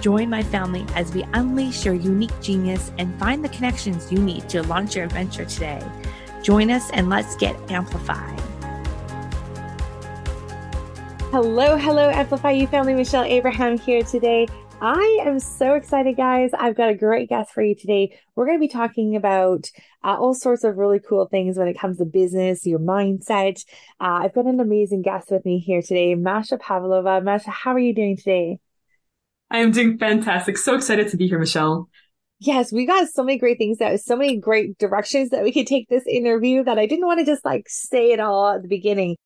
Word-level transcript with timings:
Join 0.00 0.30
my 0.30 0.42
family 0.42 0.84
as 0.94 1.12
we 1.12 1.24
unleash 1.32 1.84
your 1.84 1.94
unique 1.94 2.40
genius 2.40 2.92
and 2.98 3.18
find 3.18 3.44
the 3.44 3.48
connections 3.48 4.12
you 4.12 4.18
need 4.18 4.48
to 4.50 4.62
launch 4.62 4.96
your 4.96 5.04
adventure 5.04 5.44
today. 5.44 5.82
Join 6.42 6.70
us 6.70 6.90
and 6.90 7.08
let's 7.08 7.36
get 7.36 7.56
amplified. 7.70 8.40
Hello, 11.32 11.76
hello, 11.76 12.08
Amplify 12.08 12.52
You 12.52 12.66
family. 12.66 12.94
Michelle 12.94 13.24
Abraham 13.24 13.76
here 13.78 14.02
today. 14.02 14.46
I 14.80 15.20
am 15.22 15.40
so 15.40 15.74
excited, 15.74 16.16
guys. 16.16 16.50
I've 16.52 16.76
got 16.76 16.90
a 16.90 16.94
great 16.94 17.30
guest 17.30 17.52
for 17.52 17.62
you 17.62 17.74
today. 17.74 18.16
We're 18.34 18.46
going 18.46 18.58
to 18.58 18.60
be 18.60 18.68
talking 18.68 19.16
about 19.16 19.70
uh, 20.04 20.16
all 20.18 20.34
sorts 20.34 20.64
of 20.64 20.76
really 20.76 21.00
cool 21.00 21.26
things 21.26 21.58
when 21.58 21.66
it 21.66 21.78
comes 21.78 21.98
to 21.98 22.04
business, 22.04 22.66
your 22.66 22.78
mindset. 22.78 23.64
Uh, 24.00 24.20
I've 24.22 24.34
got 24.34 24.44
an 24.46 24.60
amazing 24.60 25.02
guest 25.02 25.30
with 25.30 25.44
me 25.44 25.58
here 25.58 25.80
today, 25.80 26.14
Masha 26.14 26.58
Pavlova. 26.58 27.22
Masha, 27.22 27.50
how 27.50 27.72
are 27.72 27.78
you 27.78 27.94
doing 27.94 28.16
today? 28.16 28.60
I 29.50 29.58
am 29.58 29.70
doing 29.70 29.98
fantastic. 29.98 30.58
So 30.58 30.74
excited 30.74 31.08
to 31.08 31.16
be 31.16 31.28
here, 31.28 31.38
Michelle. 31.38 31.88
Yes, 32.38 32.72
we 32.72 32.84
got 32.84 33.08
so 33.08 33.22
many 33.22 33.38
great 33.38 33.58
things 33.58 33.78
that 33.78 33.98
so 34.00 34.16
many 34.16 34.38
great 34.38 34.76
directions 34.78 35.30
that 35.30 35.42
we 35.42 35.52
could 35.52 35.66
take 35.66 35.88
this 35.88 36.04
interview 36.06 36.62
that 36.64 36.78
I 36.78 36.86
didn't 36.86 37.06
want 37.06 37.20
to 37.20 37.24
just 37.24 37.44
like 37.44 37.64
say 37.66 38.12
it 38.12 38.20
all 38.20 38.48
at 38.48 38.62
the 38.62 38.68
beginning. 38.68 39.16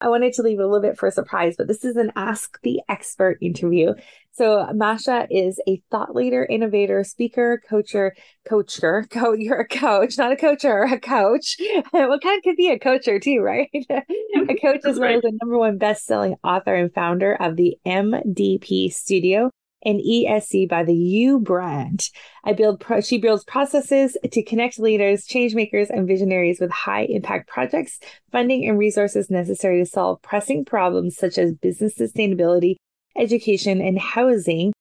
I 0.00 0.08
wanted 0.08 0.34
to 0.34 0.42
leave 0.42 0.58
a 0.58 0.66
little 0.66 0.82
bit 0.82 0.98
for 0.98 1.06
a 1.06 1.12
surprise, 1.12 1.54
but 1.56 1.68
this 1.68 1.84
is 1.84 1.96
an 1.96 2.12
Ask 2.16 2.60
the 2.62 2.80
Expert 2.88 3.38
interview. 3.40 3.94
So 4.32 4.66
Masha 4.74 5.26
is 5.30 5.58
a 5.66 5.82
thought 5.90 6.14
leader, 6.14 6.44
innovator, 6.44 7.02
speaker, 7.02 7.62
coacher, 7.68 8.12
coacher. 8.46 9.06
Co- 9.10 9.32
you're 9.32 9.60
a 9.60 9.66
coach, 9.66 10.18
not 10.18 10.32
a 10.32 10.36
coacher, 10.36 10.82
a 10.92 11.00
coach. 11.00 11.56
what 11.90 12.22
kind 12.22 12.42
could 12.42 12.56
be 12.56 12.70
a 12.70 12.78
coacher 12.78 13.18
too, 13.18 13.40
right? 13.40 13.70
a 13.90 14.54
coach 14.60 14.80
as 14.84 14.98
well 14.98 15.16
as 15.16 15.22
the 15.22 15.38
number 15.40 15.56
one 15.58 15.78
best-selling 15.78 16.36
author 16.44 16.74
and 16.74 16.92
founder 16.92 17.34
of 17.34 17.56
the 17.56 17.78
MDP 17.86 18.92
Studio 18.92 19.50
and 19.86 20.00
ESC 20.00 20.68
by 20.68 20.82
the 20.82 20.92
You 20.92 21.38
Brand. 21.38 22.10
I 22.44 22.52
build 22.52 22.80
pro- 22.80 23.00
she 23.00 23.18
builds 23.18 23.44
processes 23.44 24.16
to 24.30 24.42
connect 24.42 24.80
leaders, 24.80 25.24
change 25.24 25.54
makers, 25.54 25.90
and 25.90 26.08
visionaries 26.08 26.58
with 26.60 26.72
high 26.72 27.04
impact 27.04 27.48
projects, 27.48 28.00
funding, 28.32 28.68
and 28.68 28.78
resources 28.78 29.30
necessary 29.30 29.78
to 29.78 29.86
solve 29.86 30.20
pressing 30.22 30.64
problems 30.64 31.16
such 31.16 31.38
as 31.38 31.52
business 31.54 31.96
sustainability, 31.96 32.74
education, 33.16 33.80
and 33.80 33.96
housing 33.96 34.72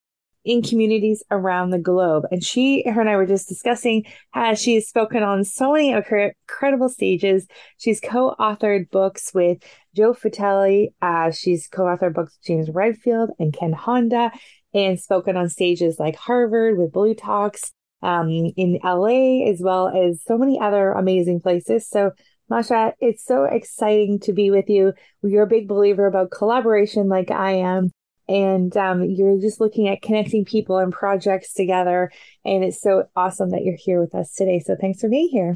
in 0.44 0.61
communities 0.64 1.23
around 1.30 1.70
the 1.70 1.80
globe. 1.80 2.23
And 2.31 2.44
she, 2.44 2.83
her 2.88 3.02
and 3.02 3.09
I 3.09 3.16
were 3.16 3.26
just 3.26 3.48
discussing 3.48 4.06
how 4.31 4.56
she 4.56 4.76
has 4.76 4.88
spoken 4.88 5.22
on 5.22 5.44
so 5.44 5.73
many 5.73 5.92
incredible 5.92 6.89
stages. 6.89 7.48
She's 7.78 8.00
co-authored 8.00 8.89
books 8.89 9.31
with 9.33 9.59
Joe 9.95 10.14
Vitale. 10.14 10.89
Uh, 11.02 11.31
she's 11.31 11.67
co-authored 11.67 12.14
books 12.14 12.38
with 12.38 12.45
James 12.45 12.70
Redfield 12.72 13.31
and 13.39 13.53
Ken 13.53 13.73
Honda 13.73 14.31
and 14.76 15.00
spoken 15.00 15.38
on 15.38 15.50
stages 15.50 15.98
like 15.98 16.18
Harvard 16.18 16.78
with 16.78 16.92
Blue 16.92 17.16
Talks, 17.16 17.72
um, 18.04 18.30
in 18.30 18.78
LA, 18.84 19.50
as 19.50 19.59
well 19.62 19.88
as 19.88 20.22
so 20.27 20.38
many 20.38 20.60
other 20.60 20.92
amazing 20.92 21.39
places. 21.39 21.88
So, 21.89 22.11
Masha, 22.49 22.94
it's 22.99 23.26
so 23.26 23.45
exciting 23.45 24.20
to 24.20 24.33
be 24.33 24.52
with 24.52 24.70
you. 24.70 24.94
You're 25.23 25.44
a 25.44 25.48
big 25.48 25.67
believer 25.67 26.05
about 26.05 26.30
collaboration, 26.30 27.08
like 27.10 27.32
I 27.32 27.54
am. 27.54 27.92
And 28.27 28.76
um, 28.76 29.04
you're 29.04 29.39
just 29.39 29.60
looking 29.60 29.88
at 29.88 30.02
connecting 30.02 30.45
people 30.45 30.78
and 30.78 30.92
projects 30.92 31.54
together. 31.54 32.11
And 32.44 32.64
it's 32.64 32.82
so 32.82 33.05
awesome 33.16 33.52
that 33.52 33.64
you're 33.64 33.78
here 33.78 34.02
with 34.02 34.14
us 34.14 34.33
today. 34.36 34.60
So, 34.60 34.76
thanks 34.80 35.02
for 35.02 35.10
being 35.10 35.30
here. 35.30 35.55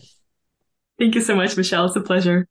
Thank 0.97 1.15
you 1.15 1.21
so 1.21 1.35
much, 1.35 1.55
Michelle. 1.57 1.85
It's 1.85 1.95
a 1.95 2.01
pleasure. 2.01 2.47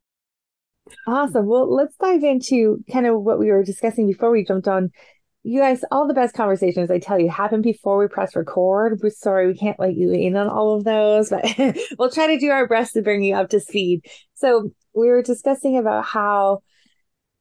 Awesome. 1.07 1.47
Well, 1.47 1.73
let's 1.75 1.97
dive 1.97 2.23
into 2.23 2.83
kind 2.91 3.07
of 3.07 3.21
what 3.21 3.39
we 3.39 3.51
were 3.51 3.63
discussing 3.63 4.07
before 4.07 4.31
we 4.31 4.45
jumped 4.45 4.69
on 4.69 4.91
you 5.49 5.61
guys, 5.61 5.83
all 5.91 6.07
the 6.07 6.13
best 6.13 6.35
conversations 6.35 6.91
I 6.91 6.99
tell 6.99 7.19
you 7.19 7.31
happen 7.31 7.63
before 7.63 7.99
we 7.99 8.07
press 8.07 8.37
record. 8.37 9.01
We're 9.03 9.09
sorry 9.09 9.47
we 9.47 9.57
can't 9.57 9.81
let 9.81 9.95
you 9.95 10.13
in 10.13 10.37
on 10.37 10.47
all 10.47 10.77
of 10.77 10.85
those, 10.85 11.31
but 11.31 11.43
we'll 11.99 12.11
try 12.11 12.27
to 12.27 12.39
do 12.39 12.51
our 12.51 12.69
best 12.69 12.93
to 12.93 13.03
bring 13.03 13.23
you 13.23 13.35
up 13.35 13.49
to 13.51 13.61
speed. 13.61 14.05
So 14.35 14.71
we 14.95 15.09
were 15.09 15.23
discussing 15.23 15.79
about 15.79 16.05
how 16.05 16.59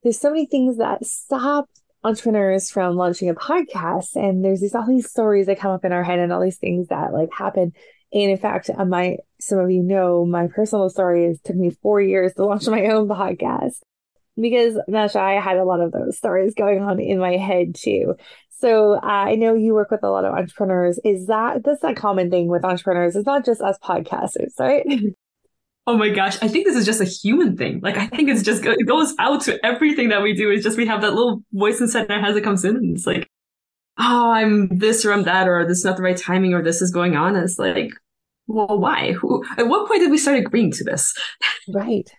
there's 0.03 0.21
so 0.21 0.29
many 0.29 0.45
things 0.45 0.77
that 0.77 1.03
stop 1.05 1.69
entrepreneurs 2.01 2.71
from 2.71 2.95
launching 2.95 3.27
a 3.27 3.35
podcast, 3.35 4.15
and 4.15 4.41
there's 4.43 4.61
these 4.61 4.73
all 4.73 4.87
these 4.87 5.09
stories 5.09 5.47
that 5.47 5.59
come 5.59 5.71
up 5.71 5.83
in 5.83 5.91
our 5.91 6.03
head 6.03 6.19
and 6.19 6.31
all 6.31 6.41
these 6.41 6.59
things 6.59 6.87
that 6.87 7.11
like 7.11 7.33
happen. 7.37 7.73
And 8.13 8.31
in 8.31 8.37
fact, 8.37 8.69
my 8.87 9.17
some 9.41 9.59
of 9.59 9.69
you 9.69 9.83
know 9.83 10.25
my 10.25 10.47
personal 10.47 10.89
story 10.89 11.25
is 11.25 11.41
took 11.41 11.57
me 11.57 11.71
four 11.81 11.99
years 11.99 12.33
to 12.35 12.45
launch 12.45 12.67
my 12.67 12.85
own 12.85 13.09
podcast 13.09 13.79
because 14.39 14.79
Masha, 14.87 15.19
I 15.19 15.39
had 15.39 15.57
a 15.57 15.65
lot 15.65 15.81
of 15.81 15.91
those 15.91 16.17
stories 16.17 16.53
going 16.53 16.81
on 16.81 16.99
in 16.99 17.19
my 17.19 17.37
head 17.37 17.75
too. 17.75 18.15
So 18.59 18.95
uh, 18.95 18.99
I 19.01 19.35
know 19.35 19.53
you 19.53 19.73
work 19.73 19.91
with 19.91 20.03
a 20.03 20.09
lot 20.09 20.25
of 20.25 20.33
entrepreneurs. 20.33 20.99
Is 21.03 21.27
that 21.27 21.63
that's 21.63 21.83
a 21.83 21.93
common 21.93 22.31
thing 22.31 22.47
with 22.47 22.65
entrepreneurs? 22.65 23.15
It's 23.15 23.25
not 23.25 23.45
just 23.45 23.61
us 23.61 23.77
podcasters, 23.83 24.59
right? 24.59 24.85
Oh 25.89 25.97
my 25.97 26.09
gosh, 26.09 26.37
I 26.41 26.49
think 26.49 26.65
this 26.65 26.75
is 26.75 26.85
just 26.85 26.99
a 26.99 27.05
human 27.05 27.55
thing. 27.55 27.79
Like 27.81 27.95
I 27.95 28.07
think 28.07 28.27
it's 28.27 28.43
just 28.43 28.65
it 28.65 28.85
goes 28.85 29.15
out 29.19 29.39
to 29.43 29.65
everything 29.65 30.09
that 30.09 30.21
we 30.21 30.33
do. 30.33 30.49
It's 30.49 30.61
just 30.61 30.77
we 30.77 30.85
have 30.85 30.99
that 30.99 31.13
little 31.13 31.43
voice 31.53 31.79
inside 31.79 32.11
our 32.11 32.19
heads 32.19 32.35
that 32.35 32.43
comes 32.43 32.65
in, 32.65 32.75
and 32.75 32.97
it's 32.97 33.07
like, 33.07 33.25
oh, 33.97 34.31
I'm 34.31 34.67
this 34.67 35.05
or 35.05 35.13
I'm 35.13 35.23
that, 35.23 35.47
or 35.47 35.65
this 35.65 35.77
is 35.77 35.85
not 35.85 35.95
the 35.95 36.03
right 36.03 36.17
timing, 36.17 36.53
or 36.53 36.61
this 36.61 36.81
is 36.81 36.91
going 36.91 37.15
on. 37.15 37.37
And 37.37 37.45
it's 37.45 37.57
like, 37.57 37.93
well, 38.47 38.77
why? 38.77 39.13
Who? 39.13 39.45
At 39.57 39.69
what 39.69 39.87
point 39.87 40.01
did 40.01 40.11
we 40.11 40.17
start 40.17 40.37
agreeing 40.37 40.71
to 40.71 40.83
this? 40.83 41.13
Right. 41.69 42.09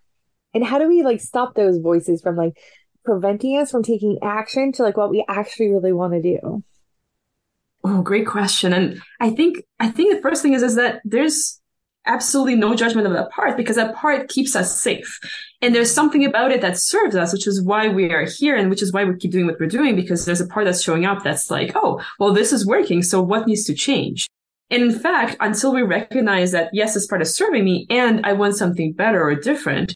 And 0.55 0.65
how 0.65 0.79
do 0.79 0.89
we 0.89 1.03
like 1.03 1.21
stop 1.21 1.55
those 1.55 1.79
voices 1.79 2.23
from 2.23 2.37
like 2.37 2.59
preventing 3.05 3.59
us 3.59 3.71
from 3.71 3.83
taking 3.83 4.19
action 4.23 4.73
to 4.73 4.83
like 4.83 4.97
what 4.97 5.11
we 5.11 5.25
actually 5.29 5.71
really 5.71 5.93
want 5.93 6.13
to 6.15 6.23
do? 6.23 6.65
Oh, 7.85 8.03
great 8.03 8.27
question. 8.27 8.73
And 8.73 9.01
I 9.21 9.31
think 9.31 9.63
I 9.79 9.89
think 9.89 10.15
the 10.15 10.23
first 10.23 10.43
thing 10.43 10.53
is 10.53 10.63
is 10.63 10.75
that 10.75 11.01
there's 11.05 11.61
absolutely 12.07 12.57
no 12.57 12.75
judgment 12.75 13.07
of 13.07 13.13
that 13.13 13.31
part 13.31 13.57
because 13.57 13.77
that 13.77 13.95
part 13.95 14.29
keeps 14.29 14.57
us 14.57 14.81
safe. 14.81 15.19
And 15.61 15.75
there's 15.75 15.93
something 15.93 16.25
about 16.25 16.51
it 16.53 16.61
that 16.63 16.79
serves 16.79 17.15
us, 17.15 17.33
which 17.33 17.47
is 17.47 17.63
why 17.63 17.89
we 17.89 18.11
are 18.13 18.25
here 18.25 18.57
and 18.57 18.71
which 18.71 18.83
is 18.83 18.93
why 18.93 19.05
we 19.05 19.17
keep 19.17 19.31
doing 19.31 19.47
what 19.47 19.61
we're 19.61 19.67
doing 19.67 19.95
because 19.95 20.25
there's 20.25 20.41
a 20.41 20.47
part 20.47 20.65
that's 20.65 20.83
showing 20.83 21.05
up 21.05 21.23
that's 21.23 21.51
like, 21.51 21.73
oh, 21.75 22.03
well, 22.19 22.33
this 22.33 22.53
is 22.53 22.67
working. 22.67 23.03
So 23.03 23.23
what 23.23 23.47
needs 23.47 23.65
to 23.65 23.75
change? 23.75 24.29
And 24.71 24.83
in 24.83 24.99
fact, 24.99 25.37
until 25.41 25.73
we 25.73 25.83
recognize 25.83 26.53
that, 26.53 26.71
yes, 26.73 26.95
this 26.95 27.07
part 27.07 27.23
is 27.23 27.35
serving 27.35 27.65
me 27.65 27.87
and 27.91 28.25
I 28.25 28.33
want 28.33 28.57
something 28.57 28.93
better 28.93 29.23
or 29.23 29.35
different, 29.35 29.95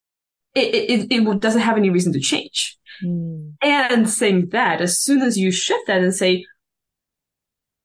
it, 0.54 0.74
it, 1.10 1.12
it 1.12 1.40
doesn't 1.40 1.60
have 1.60 1.76
any 1.76 1.90
reason 1.90 2.12
to 2.12 2.20
change. 2.20 2.76
Mm. 3.04 3.54
And 3.62 4.08
saying 4.08 4.48
that, 4.50 4.80
as 4.80 5.00
soon 5.00 5.22
as 5.22 5.38
you 5.38 5.50
shift 5.50 5.86
that 5.86 6.02
and 6.02 6.14
say, 6.14 6.44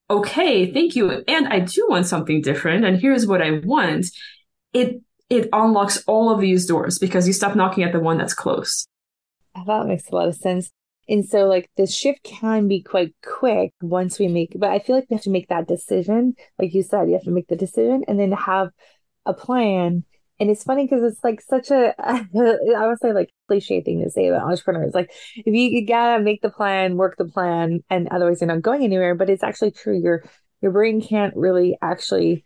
okay, 0.09 0.71
thank 0.71 0.95
you. 0.95 1.23
And 1.27 1.47
I 1.47 1.59
do 1.59 1.87
want 1.89 2.07
something 2.07 2.41
different. 2.41 2.85
And 2.85 2.99
here's 2.99 3.27
what 3.27 3.41
I 3.41 3.59
want. 3.63 4.07
It, 4.73 5.01
it 5.29 5.49
unlocks 5.51 6.03
all 6.07 6.29
of 6.29 6.39
these 6.39 6.65
doors 6.65 6.99
because 6.99 7.27
you 7.27 7.33
stop 7.33 7.55
knocking 7.55 7.83
at 7.83 7.91
the 7.91 7.99
one 7.99 8.17
that's 8.17 8.33
closed. 8.33 8.87
That 9.65 9.87
makes 9.87 10.09
a 10.09 10.15
lot 10.15 10.27
of 10.27 10.35
sense. 10.35 10.71
And 11.09 11.25
so 11.25 11.45
like 11.45 11.69
the 11.77 11.87
shift 11.87 12.23
can 12.23 12.67
be 12.67 12.81
quite 12.81 13.15
quick 13.25 13.73
once 13.81 14.19
we 14.19 14.27
make, 14.27 14.53
but 14.57 14.69
I 14.69 14.79
feel 14.79 14.95
like 14.95 15.07
we 15.09 15.15
have 15.15 15.23
to 15.23 15.29
make 15.29 15.47
that 15.47 15.67
decision. 15.67 16.35
Like 16.59 16.73
you 16.73 16.83
said, 16.83 17.07
you 17.07 17.13
have 17.13 17.23
to 17.23 17.31
make 17.31 17.47
the 17.47 17.55
decision 17.55 18.03
and 18.07 18.19
then 18.19 18.33
have 18.33 18.69
a 19.25 19.33
plan 19.33 20.03
and 20.39 20.49
it's 20.49 20.63
funny 20.63 20.85
because 20.85 21.03
it's 21.03 21.23
like 21.23 21.41
such 21.41 21.71
a, 21.71 21.95
I 21.99 22.27
would 22.87 22.99
say 23.01 23.13
like 23.13 23.31
cliche 23.47 23.81
thing 23.81 24.03
to 24.03 24.09
say 24.09 24.27
about 24.27 24.43
entrepreneurs. 24.43 24.93
Like 24.93 25.11
if 25.35 25.47
you, 25.47 25.53
you 25.53 25.85
gotta 25.85 26.23
make 26.23 26.41
the 26.41 26.49
plan, 26.49 26.95
work 26.95 27.15
the 27.17 27.25
plan, 27.25 27.83
and 27.89 28.07
otherwise 28.09 28.41
you're 28.41 28.47
not 28.47 28.61
going 28.61 28.83
anywhere. 28.83 29.15
But 29.15 29.29
it's 29.29 29.43
actually 29.43 29.71
true. 29.71 29.99
Your 29.99 30.23
your 30.61 30.71
brain 30.71 31.01
can't 31.01 31.35
really 31.35 31.77
actually 31.81 32.43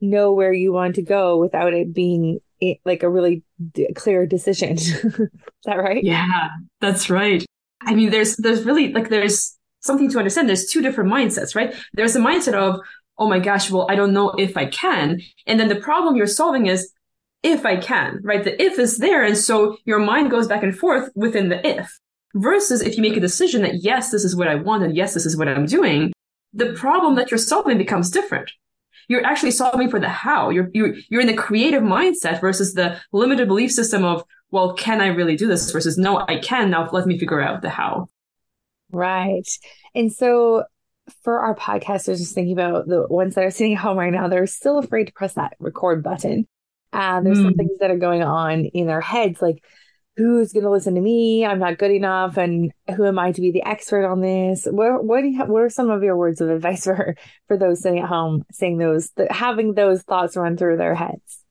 know 0.00 0.32
where 0.32 0.52
you 0.52 0.72
want 0.72 0.96
to 0.96 1.02
go 1.02 1.38
without 1.38 1.72
it 1.72 1.92
being 1.92 2.40
like 2.84 3.02
a 3.02 3.10
really 3.10 3.42
d- 3.72 3.92
clear 3.94 4.26
decision. 4.26 4.72
Is 4.78 5.28
that 5.64 5.76
right? 5.76 6.02
Yeah, 6.02 6.48
that's 6.80 7.10
right. 7.10 7.44
I 7.80 7.94
mean, 7.94 8.10
there's 8.10 8.36
there's 8.36 8.62
really 8.62 8.92
like 8.92 9.08
there's 9.08 9.56
something 9.80 10.08
to 10.10 10.18
understand. 10.18 10.48
There's 10.48 10.66
two 10.66 10.82
different 10.82 11.10
mindsets, 11.10 11.56
right? 11.56 11.74
There's 11.94 12.14
a 12.14 12.20
mindset 12.20 12.54
of 12.54 12.80
oh 13.18 13.28
my 13.28 13.38
gosh, 13.38 13.70
well, 13.70 13.86
I 13.90 13.94
don't 13.94 14.12
know 14.12 14.30
if 14.30 14.56
I 14.56 14.66
can. 14.66 15.20
And 15.46 15.60
then 15.60 15.68
the 15.68 15.76
problem 15.76 16.16
you're 16.16 16.26
solving 16.26 16.66
is 16.66 16.92
if 17.42 17.66
I 17.66 17.76
can, 17.76 18.20
right? 18.22 18.44
The 18.44 18.60
if 18.62 18.78
is 18.78 18.98
there. 18.98 19.24
And 19.24 19.36
so 19.36 19.76
your 19.84 19.98
mind 19.98 20.30
goes 20.30 20.46
back 20.46 20.62
and 20.62 20.76
forth 20.76 21.10
within 21.14 21.48
the 21.48 21.66
if 21.66 21.98
versus 22.34 22.80
if 22.80 22.96
you 22.96 23.02
make 23.02 23.16
a 23.16 23.20
decision 23.20 23.62
that 23.62 23.82
yes, 23.82 24.10
this 24.10 24.24
is 24.24 24.36
what 24.36 24.48
I 24.48 24.54
want 24.54 24.82
and 24.82 24.96
yes, 24.96 25.14
this 25.14 25.26
is 25.26 25.36
what 25.36 25.48
I'm 25.48 25.66
doing, 25.66 26.12
the 26.52 26.72
problem 26.72 27.16
that 27.16 27.30
you're 27.30 27.38
solving 27.38 27.78
becomes 27.78 28.10
different. 28.10 28.50
You're 29.08 29.26
actually 29.26 29.50
solving 29.50 29.90
for 29.90 30.00
the 30.00 30.08
how. 30.08 30.50
You're, 30.50 30.70
you're, 30.72 30.94
you're 31.10 31.20
in 31.20 31.26
the 31.26 31.34
creative 31.34 31.82
mindset 31.82 32.40
versus 32.40 32.74
the 32.74 33.00
limited 33.12 33.48
belief 33.48 33.72
system 33.72 34.04
of, 34.04 34.24
well, 34.50 34.74
can 34.74 35.00
I 35.00 35.08
really 35.08 35.36
do 35.36 35.48
this 35.48 35.70
versus 35.70 35.98
no, 35.98 36.24
I 36.28 36.38
can. 36.38 36.70
Now 36.70 36.88
let 36.90 37.06
me 37.06 37.18
figure 37.18 37.40
out 37.40 37.62
the 37.62 37.70
how. 37.70 38.08
Right. 38.92 39.48
And 39.94 40.12
so 40.12 40.64
for 41.24 41.40
our 41.40 41.54
podcasters, 41.54 42.18
just 42.18 42.34
thinking 42.34 42.52
about 42.52 42.86
the 42.86 43.06
ones 43.08 43.34
that 43.34 43.44
are 43.44 43.50
sitting 43.50 43.74
at 43.74 43.80
home 43.80 43.98
right 43.98 44.12
now, 44.12 44.28
they're 44.28 44.46
still 44.46 44.78
afraid 44.78 45.08
to 45.08 45.12
press 45.12 45.34
that 45.34 45.56
record 45.58 46.02
button. 46.02 46.46
And 46.92 47.26
there's 47.26 47.38
mm. 47.38 47.44
some 47.44 47.54
things 47.54 47.78
that 47.80 47.90
are 47.90 47.98
going 47.98 48.22
on 48.22 48.66
in 48.66 48.86
their 48.86 49.00
heads, 49.00 49.40
like 49.40 49.62
who's 50.16 50.52
going 50.52 50.64
to 50.64 50.70
listen 50.70 50.94
to 50.94 51.00
me? 51.00 51.44
I'm 51.44 51.58
not 51.58 51.78
good 51.78 51.90
enough, 51.90 52.36
and 52.36 52.72
who 52.96 53.06
am 53.06 53.18
I 53.18 53.32
to 53.32 53.40
be 53.40 53.50
the 53.50 53.66
expert 53.66 54.06
on 54.06 54.20
this? 54.20 54.66
What 54.70 55.04
what 55.04 55.22
do 55.22 55.28
you 55.28 55.44
what 55.44 55.62
are 55.62 55.70
some 55.70 55.90
of 55.90 56.02
your 56.02 56.16
words 56.16 56.40
of 56.40 56.50
advice 56.50 56.84
for 56.84 57.16
for 57.48 57.56
those 57.56 57.82
sitting 57.82 58.00
at 58.00 58.08
home, 58.08 58.44
saying 58.52 58.78
those 58.78 59.10
having 59.30 59.74
those 59.74 60.02
thoughts 60.02 60.36
run 60.36 60.56
through 60.56 60.76
their 60.76 60.94
heads? 60.94 61.44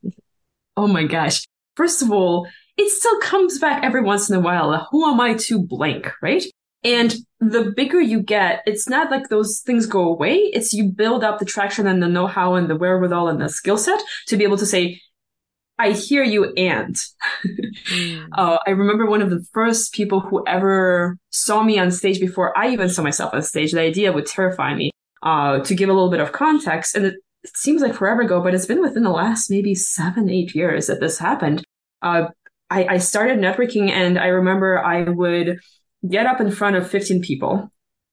Oh 0.78 0.88
my 0.88 1.06
gosh! 1.06 1.46
First 1.76 2.02
of 2.02 2.12
all, 2.12 2.48
it 2.78 2.90
still 2.90 3.20
comes 3.20 3.60
back 3.60 3.84
every 3.84 4.02
once 4.02 4.30
in 4.30 4.36
a 4.36 4.40
while. 4.40 4.88
Who 4.92 5.10
am 5.12 5.20
I 5.20 5.36
to 5.36 5.62
blank, 5.62 6.12
right? 6.22 6.44
And 6.84 7.16
the 7.40 7.72
bigger 7.76 8.02
you 8.02 8.22
get, 8.22 8.64
it's 8.66 8.90
not 8.90 9.12
like 9.12 9.30
those 9.30 9.62
things 9.64 9.86
go 9.86 10.02
away. 10.02 10.36
It's 10.36 10.74
you 10.74 10.92
build 10.92 11.24
up 11.24 11.38
the 11.38 11.46
traction 11.46 11.86
and 11.86 12.02
the 12.02 12.08
know-how 12.08 12.56
and 12.56 12.68
the 12.68 12.76
wherewithal 12.76 13.28
and 13.28 13.40
the 13.40 13.50
skill 13.50 13.78
set 13.78 14.02
to 14.30 14.38
be 14.38 14.44
able 14.44 14.58
to 14.58 14.66
say, 14.66 15.00
I 15.82 15.94
hear 15.94 16.24
you 16.24 16.54
and. 16.54 16.96
mm. 17.90 18.28
uh, 18.38 18.58
I 18.68 18.70
remember 18.70 19.08
one 19.08 19.24
of 19.24 19.32
the 19.32 19.44
first 19.52 19.94
people 19.94 20.20
who 20.20 20.44
ever 20.48 21.18
saw 21.32 21.64
me 21.64 21.80
on 21.80 21.90
stage 21.90 22.20
before 22.20 22.56
I 22.56 22.70
even 22.70 22.88
saw 22.88 23.02
myself 23.02 23.34
on 23.34 23.42
stage. 23.42 23.72
The 23.72 23.82
idea 23.82 24.12
would 24.12 24.28
terrify 24.28 24.76
me. 24.76 24.92
Uh, 25.24 25.60
to 25.60 25.76
give 25.76 25.88
a 25.88 25.94
little 25.94 26.10
bit 26.10 26.20
of 26.20 26.32
context, 26.32 26.96
and 26.96 27.06
it, 27.06 27.14
it, 27.44 27.56
seems 27.56 27.84
like 27.84 27.94
forever 27.94 28.24
ago, 28.24 28.42
but 28.42 28.56
it's 28.56 28.66
been 28.66 28.82
within 28.82 29.04
the 29.04 29.12
last 29.12 29.52
maybe 29.52 29.76
seven, 29.76 30.32
eight 30.32 30.56
years 30.56 30.88
that 30.88 31.00
this 31.00 31.20
happened. 31.20 31.64
Uh, 32.02 32.30
I, 32.72 32.86
I 32.86 32.98
started 32.98 33.38
networking, 33.38 33.92
and 33.92 34.18
I 34.18 34.28
remember 34.28 34.84
I 34.84 35.04
would 35.04 35.60
get 36.10 36.26
up 36.26 36.42
in 36.42 36.50
front 36.50 36.76
of 36.76 36.90
15 36.90 37.22
people 37.22 37.70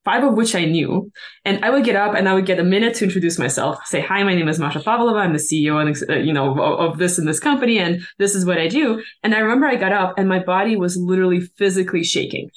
five 0.08 0.24
of 0.24 0.32
which 0.32 0.54
I 0.54 0.64
knew. 0.64 1.12
And 1.44 1.62
I 1.62 1.68
would 1.68 1.84
get 1.84 1.94
up 1.94 2.14
and 2.14 2.30
I 2.30 2.32
would 2.32 2.46
get 2.46 2.58
a 2.58 2.64
minute 2.64 2.94
to 2.94 3.04
introduce 3.04 3.38
myself, 3.38 3.78
say, 3.84 4.00
hi, 4.00 4.22
my 4.22 4.34
name 4.34 4.48
is 4.48 4.58
Masha 4.58 4.80
Pavlova. 4.80 5.18
I'm 5.18 5.34
the 5.34 5.38
CEO 5.38 5.76
and, 5.82 6.10
uh, 6.10 6.18
you 6.18 6.32
know, 6.32 6.58
of, 6.58 6.96
this 6.96 7.18
and 7.18 7.28
this 7.28 7.38
company. 7.38 7.78
And 7.78 8.00
this 8.16 8.34
is 8.34 8.46
what 8.46 8.56
I 8.56 8.68
do. 8.68 9.02
And 9.22 9.34
I 9.34 9.40
remember 9.40 9.66
I 9.66 9.76
got 9.76 9.92
up 9.92 10.14
and 10.16 10.26
my 10.26 10.38
body 10.38 10.76
was 10.76 10.96
literally 10.96 11.40
physically 11.40 12.02
shaking 12.04 12.48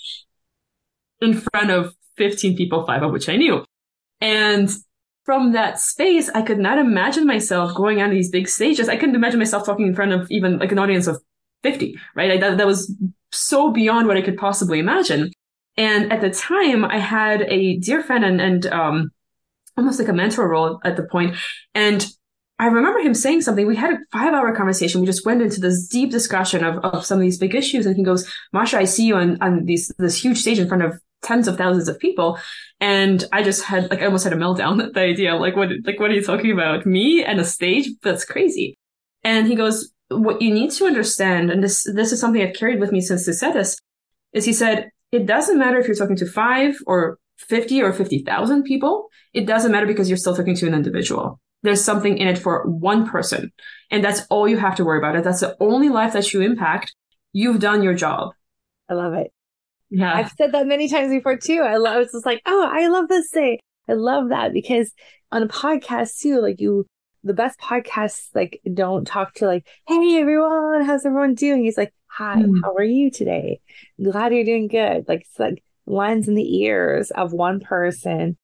in 1.19 1.33
front 1.33 1.71
of 1.71 1.93
15 2.15 2.55
people, 2.55 2.85
five 2.85 3.03
of 3.03 3.11
which 3.11 3.27
I 3.27 3.35
knew. 3.35 3.65
And 4.21 4.69
from 5.25 5.51
that 5.51 5.77
space, 5.77 6.29
I 6.29 6.43
could 6.43 6.57
not 6.57 6.77
imagine 6.77 7.27
myself 7.27 7.75
going 7.75 8.01
on 8.01 8.11
these 8.11 8.29
big 8.29 8.47
stages. 8.47 8.87
I 8.87 8.95
couldn't 8.95 9.15
imagine 9.15 9.39
myself 9.39 9.65
talking 9.65 9.87
in 9.87 9.95
front 9.95 10.13
of 10.13 10.31
even 10.31 10.57
like 10.57 10.71
an 10.71 10.79
audience 10.79 11.05
of 11.05 11.21
50, 11.63 11.99
right? 12.15 12.39
That, 12.39 12.59
that 12.59 12.65
was 12.65 12.95
so 13.33 13.71
beyond 13.71 14.07
what 14.07 14.15
I 14.15 14.21
could 14.21 14.37
possibly 14.37 14.79
imagine. 14.79 15.31
And 15.81 16.13
at 16.13 16.21
the 16.21 16.29
time, 16.29 16.85
I 16.85 16.99
had 16.99 17.41
a 17.41 17.77
dear 17.77 18.03
friend 18.03 18.23
and, 18.23 18.39
and 18.39 18.67
um, 18.67 19.11
almost 19.75 19.97
like 19.97 20.09
a 20.09 20.13
mentor 20.13 20.47
role 20.47 20.79
at 20.83 20.95
the 20.95 21.01
point. 21.01 21.35
And 21.73 22.05
I 22.59 22.67
remember 22.67 22.99
him 22.99 23.15
saying 23.15 23.41
something. 23.41 23.65
We 23.65 23.75
had 23.75 23.93
a 23.93 23.97
five 24.11 24.31
hour 24.35 24.55
conversation. 24.55 25.01
We 25.01 25.07
just 25.07 25.25
went 25.25 25.41
into 25.41 25.59
this 25.59 25.87
deep 25.87 26.11
discussion 26.11 26.63
of, 26.63 26.85
of 26.85 27.03
some 27.03 27.17
of 27.17 27.23
these 27.23 27.39
big 27.39 27.55
issues. 27.55 27.87
And 27.87 27.95
he 27.95 28.03
goes, 28.03 28.31
Masha, 28.53 28.77
I 28.77 28.83
see 28.83 29.07
you 29.07 29.15
on, 29.15 29.41
on 29.41 29.65
these, 29.65 29.91
this 29.97 30.23
huge 30.23 30.37
stage 30.37 30.59
in 30.59 30.67
front 30.67 30.83
of 30.83 31.01
tens 31.23 31.47
of 31.47 31.57
thousands 31.57 31.87
of 31.87 31.97
people. 31.97 32.37
And 32.79 33.23
I 33.31 33.41
just 33.41 33.63
had, 33.63 33.89
like, 33.89 34.03
I 34.03 34.05
almost 34.05 34.23
had 34.23 34.33
a 34.33 34.35
meltdown 34.35 34.83
at 34.83 34.93
the 34.93 35.01
idea. 35.01 35.35
Like, 35.35 35.55
what, 35.55 35.69
like, 35.83 35.99
what 35.99 36.11
are 36.11 36.13
you 36.13 36.23
talking 36.23 36.51
about? 36.51 36.85
Me 36.85 37.25
and 37.25 37.39
a 37.39 37.43
stage? 37.43 37.89
That's 38.03 38.23
crazy. 38.23 38.77
And 39.23 39.47
he 39.47 39.55
goes, 39.55 39.91
what 40.09 40.43
you 40.43 40.53
need 40.53 40.69
to 40.73 40.85
understand, 40.85 41.49
and 41.49 41.63
this, 41.63 41.89
this 41.91 42.11
is 42.11 42.19
something 42.19 42.39
I've 42.39 42.53
carried 42.53 42.79
with 42.79 42.91
me 42.91 43.01
since 43.01 43.25
this, 43.25 43.41
is 44.33 44.45
he 44.45 44.53
said, 44.53 44.91
it 45.11 45.25
doesn't 45.25 45.57
matter 45.57 45.77
if 45.77 45.87
you're 45.87 45.95
talking 45.95 46.15
to 46.17 46.25
five 46.25 46.75
or 46.87 47.17
50 47.37 47.81
or 47.81 47.93
50,000 47.93 48.63
people. 48.63 49.09
It 49.33 49.45
doesn't 49.45 49.71
matter 49.71 49.85
because 49.85 50.09
you're 50.09 50.17
still 50.17 50.35
talking 50.35 50.55
to 50.55 50.67
an 50.67 50.73
individual. 50.73 51.39
There's 51.63 51.83
something 51.83 52.17
in 52.17 52.27
it 52.27 52.37
for 52.37 52.65
one 52.67 53.07
person. 53.07 53.51
And 53.89 54.03
that's 54.03 54.25
all 54.29 54.47
you 54.47 54.57
have 54.57 54.75
to 54.75 54.85
worry 54.85 54.97
about. 54.97 55.15
It. 55.15 55.23
That's 55.23 55.41
the 55.41 55.55
only 55.59 55.89
life 55.89 56.13
that 56.13 56.33
you 56.33 56.41
impact. 56.41 56.95
You've 57.33 57.59
done 57.59 57.83
your 57.83 57.93
job. 57.93 58.31
I 58.89 58.93
love 58.93 59.13
it. 59.13 59.31
Yeah. 59.89 60.13
I've 60.13 60.31
said 60.31 60.53
that 60.53 60.67
many 60.67 60.87
times 60.87 61.09
before 61.11 61.37
too. 61.37 61.61
I, 61.61 61.77
love, 61.77 61.95
I 61.95 61.97
was 61.99 62.11
just 62.11 62.25
like, 62.25 62.41
oh, 62.45 62.69
I 62.71 62.87
love 62.87 63.09
this 63.09 63.29
day. 63.31 63.59
I 63.87 63.93
love 63.93 64.29
that 64.29 64.53
because 64.53 64.93
on 65.31 65.43
a 65.43 65.47
podcast 65.47 66.19
too, 66.19 66.41
like 66.41 66.59
you, 66.59 66.85
the 67.23 67.33
best 67.33 67.59
podcasts 67.59 68.29
like 68.33 68.61
don't 68.73 69.05
talk 69.05 69.33
to 69.35 69.45
like, 69.45 69.67
hey 69.87 70.19
everyone, 70.19 70.83
how's 70.83 71.05
everyone 71.05 71.35
doing? 71.35 71.63
He's 71.63 71.77
like, 71.77 71.93
hi, 72.11 72.35
mm. 72.35 72.59
how 72.63 72.73
are 72.73 72.83
you 72.83 73.09
today? 73.09 73.61
Glad 74.01 74.33
you're 74.33 74.43
doing 74.43 74.67
good. 74.67 75.05
Like 75.07 75.21
it's 75.21 75.39
like 75.39 75.63
lines 75.85 76.27
in 76.27 76.35
the 76.35 76.57
ears 76.61 77.11
of 77.11 77.31
one 77.31 77.59
person. 77.59 78.37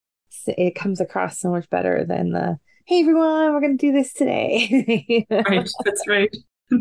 It 0.46 0.76
comes 0.76 1.02
across 1.02 1.40
so 1.40 1.52
much 1.52 1.70
better 1.70 2.06
than 2.08 2.32
the, 2.32 2.58
hey 2.86 3.02
everyone, 3.02 3.54
we're 3.54 3.60
going 3.60 3.78
to 3.78 3.86
do 3.86 3.92
this 3.92 4.14
today. 4.14 5.28
right. 5.30 5.70
That's 5.86 6.08
right. 6.08 6.36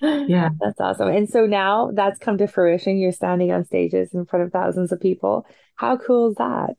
yeah. 0.00 0.50
That's 0.60 0.80
awesome. 0.80 1.08
And 1.08 1.28
so 1.28 1.46
now 1.46 1.90
that's 1.94 2.18
come 2.18 2.36
to 2.38 2.46
fruition. 2.46 2.98
You're 2.98 3.12
standing 3.12 3.52
on 3.52 3.64
stages 3.64 4.12
in 4.12 4.26
front 4.26 4.44
of 4.44 4.52
thousands 4.52 4.92
of 4.92 5.00
people. 5.00 5.46
How 5.76 5.96
cool 5.96 6.30
is 6.30 6.36
that? 6.36 6.76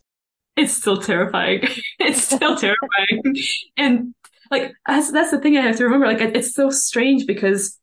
It's 0.56 0.74
still 0.74 0.98
terrifying. 0.98 1.68
it's 2.00 2.24
still 2.24 2.56
terrifying. 2.56 3.36
And 3.78 4.14
like 4.52 4.74
that's 4.88 5.12
that's 5.12 5.32
the 5.32 5.40
thing 5.40 5.58
I 5.58 5.62
have 5.62 5.78
to 5.78 5.86
remember. 5.86 6.06
Like 6.06 6.22
it's 6.22 6.54
so 6.54 6.70
strange 6.70 7.26
because 7.26 7.80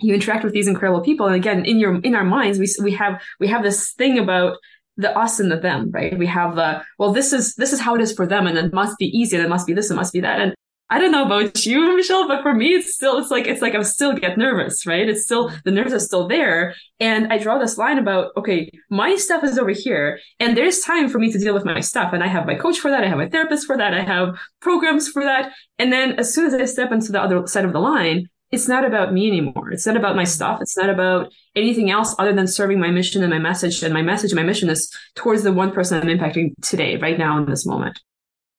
you 0.00 0.14
interact 0.14 0.44
with 0.44 0.52
these 0.52 0.68
incredible 0.68 1.02
people, 1.02 1.26
and 1.26 1.36
again, 1.36 1.64
in 1.64 1.78
your 1.78 2.00
in 2.00 2.14
our 2.14 2.24
minds, 2.24 2.58
we 2.58 2.68
we 2.82 2.92
have 2.92 3.20
we 3.38 3.48
have 3.48 3.62
this 3.62 3.92
thing 3.92 4.18
about 4.18 4.56
the 4.96 5.16
us 5.16 5.40
and 5.40 5.50
the 5.50 5.56
them, 5.56 5.90
right? 5.90 6.18
We 6.18 6.26
have 6.26 6.56
the 6.56 6.82
well, 6.98 7.12
this 7.12 7.32
is 7.32 7.54
this 7.54 7.72
is 7.72 7.80
how 7.80 7.94
it 7.94 8.00
is 8.00 8.12
for 8.12 8.26
them, 8.26 8.46
and 8.46 8.58
it 8.58 8.72
must 8.72 8.98
be 8.98 9.06
easy, 9.06 9.36
and 9.36 9.44
it 9.44 9.48
must 9.48 9.66
be 9.66 9.72
this, 9.72 9.90
it 9.90 9.94
must 9.94 10.12
be 10.12 10.20
that, 10.20 10.40
and 10.40 10.54
I 10.92 10.98
don't 10.98 11.12
know 11.12 11.24
about 11.24 11.64
you, 11.64 11.96
Michelle, 11.96 12.26
but 12.26 12.42
for 12.42 12.52
me, 12.52 12.74
it's 12.74 12.94
still, 12.94 13.16
it's 13.18 13.30
like, 13.30 13.46
it's 13.46 13.62
like 13.62 13.74
I'm 13.74 13.84
still 13.84 14.12
get 14.12 14.36
nervous, 14.36 14.84
right? 14.84 15.08
It's 15.08 15.22
still, 15.22 15.52
the 15.64 15.70
nerves 15.70 15.92
are 15.92 16.00
still 16.00 16.26
there. 16.26 16.74
And 16.98 17.32
I 17.32 17.38
draw 17.38 17.58
this 17.58 17.78
line 17.78 17.96
about, 17.96 18.32
okay, 18.36 18.70
my 18.90 19.14
stuff 19.14 19.44
is 19.44 19.56
over 19.56 19.70
here 19.70 20.18
and 20.40 20.56
there's 20.56 20.80
time 20.80 21.08
for 21.08 21.20
me 21.20 21.32
to 21.32 21.38
deal 21.38 21.54
with 21.54 21.64
my 21.64 21.80
stuff. 21.80 22.12
And 22.12 22.24
I 22.24 22.26
have 22.26 22.44
my 22.44 22.56
coach 22.56 22.80
for 22.80 22.90
that. 22.90 23.04
I 23.04 23.08
have 23.08 23.18
my 23.18 23.28
therapist 23.28 23.66
for 23.66 23.76
that. 23.76 23.94
I 23.94 24.02
have 24.02 24.36
programs 24.60 25.08
for 25.08 25.22
that. 25.22 25.52
And 25.78 25.92
then 25.92 26.18
as 26.18 26.34
soon 26.34 26.46
as 26.46 26.54
I 26.54 26.64
step 26.64 26.90
into 26.90 27.12
the 27.12 27.22
other 27.22 27.46
side 27.46 27.64
of 27.64 27.72
the 27.72 27.78
line, 27.78 28.28
it's 28.50 28.66
not 28.66 28.84
about 28.84 29.12
me 29.12 29.28
anymore. 29.28 29.70
It's 29.70 29.86
not 29.86 29.96
about 29.96 30.16
my 30.16 30.24
stuff. 30.24 30.60
It's 30.60 30.76
not 30.76 30.90
about 30.90 31.32
anything 31.54 31.90
else 31.90 32.14
other 32.18 32.32
than 32.32 32.48
serving 32.48 32.80
my 32.80 32.90
mission 32.90 33.22
and 33.22 33.30
my 33.30 33.38
message. 33.38 33.82
And 33.82 33.94
my 33.94 34.02
message 34.02 34.32
and 34.32 34.40
my 34.40 34.46
mission 34.46 34.68
is 34.68 34.92
towards 35.14 35.44
the 35.44 35.52
one 35.52 35.70
person 35.70 36.00
I'm 36.00 36.18
impacting 36.18 36.52
today, 36.60 36.96
right 36.96 37.18
now 37.18 37.38
in 37.38 37.48
this 37.48 37.64
moment. 37.64 38.00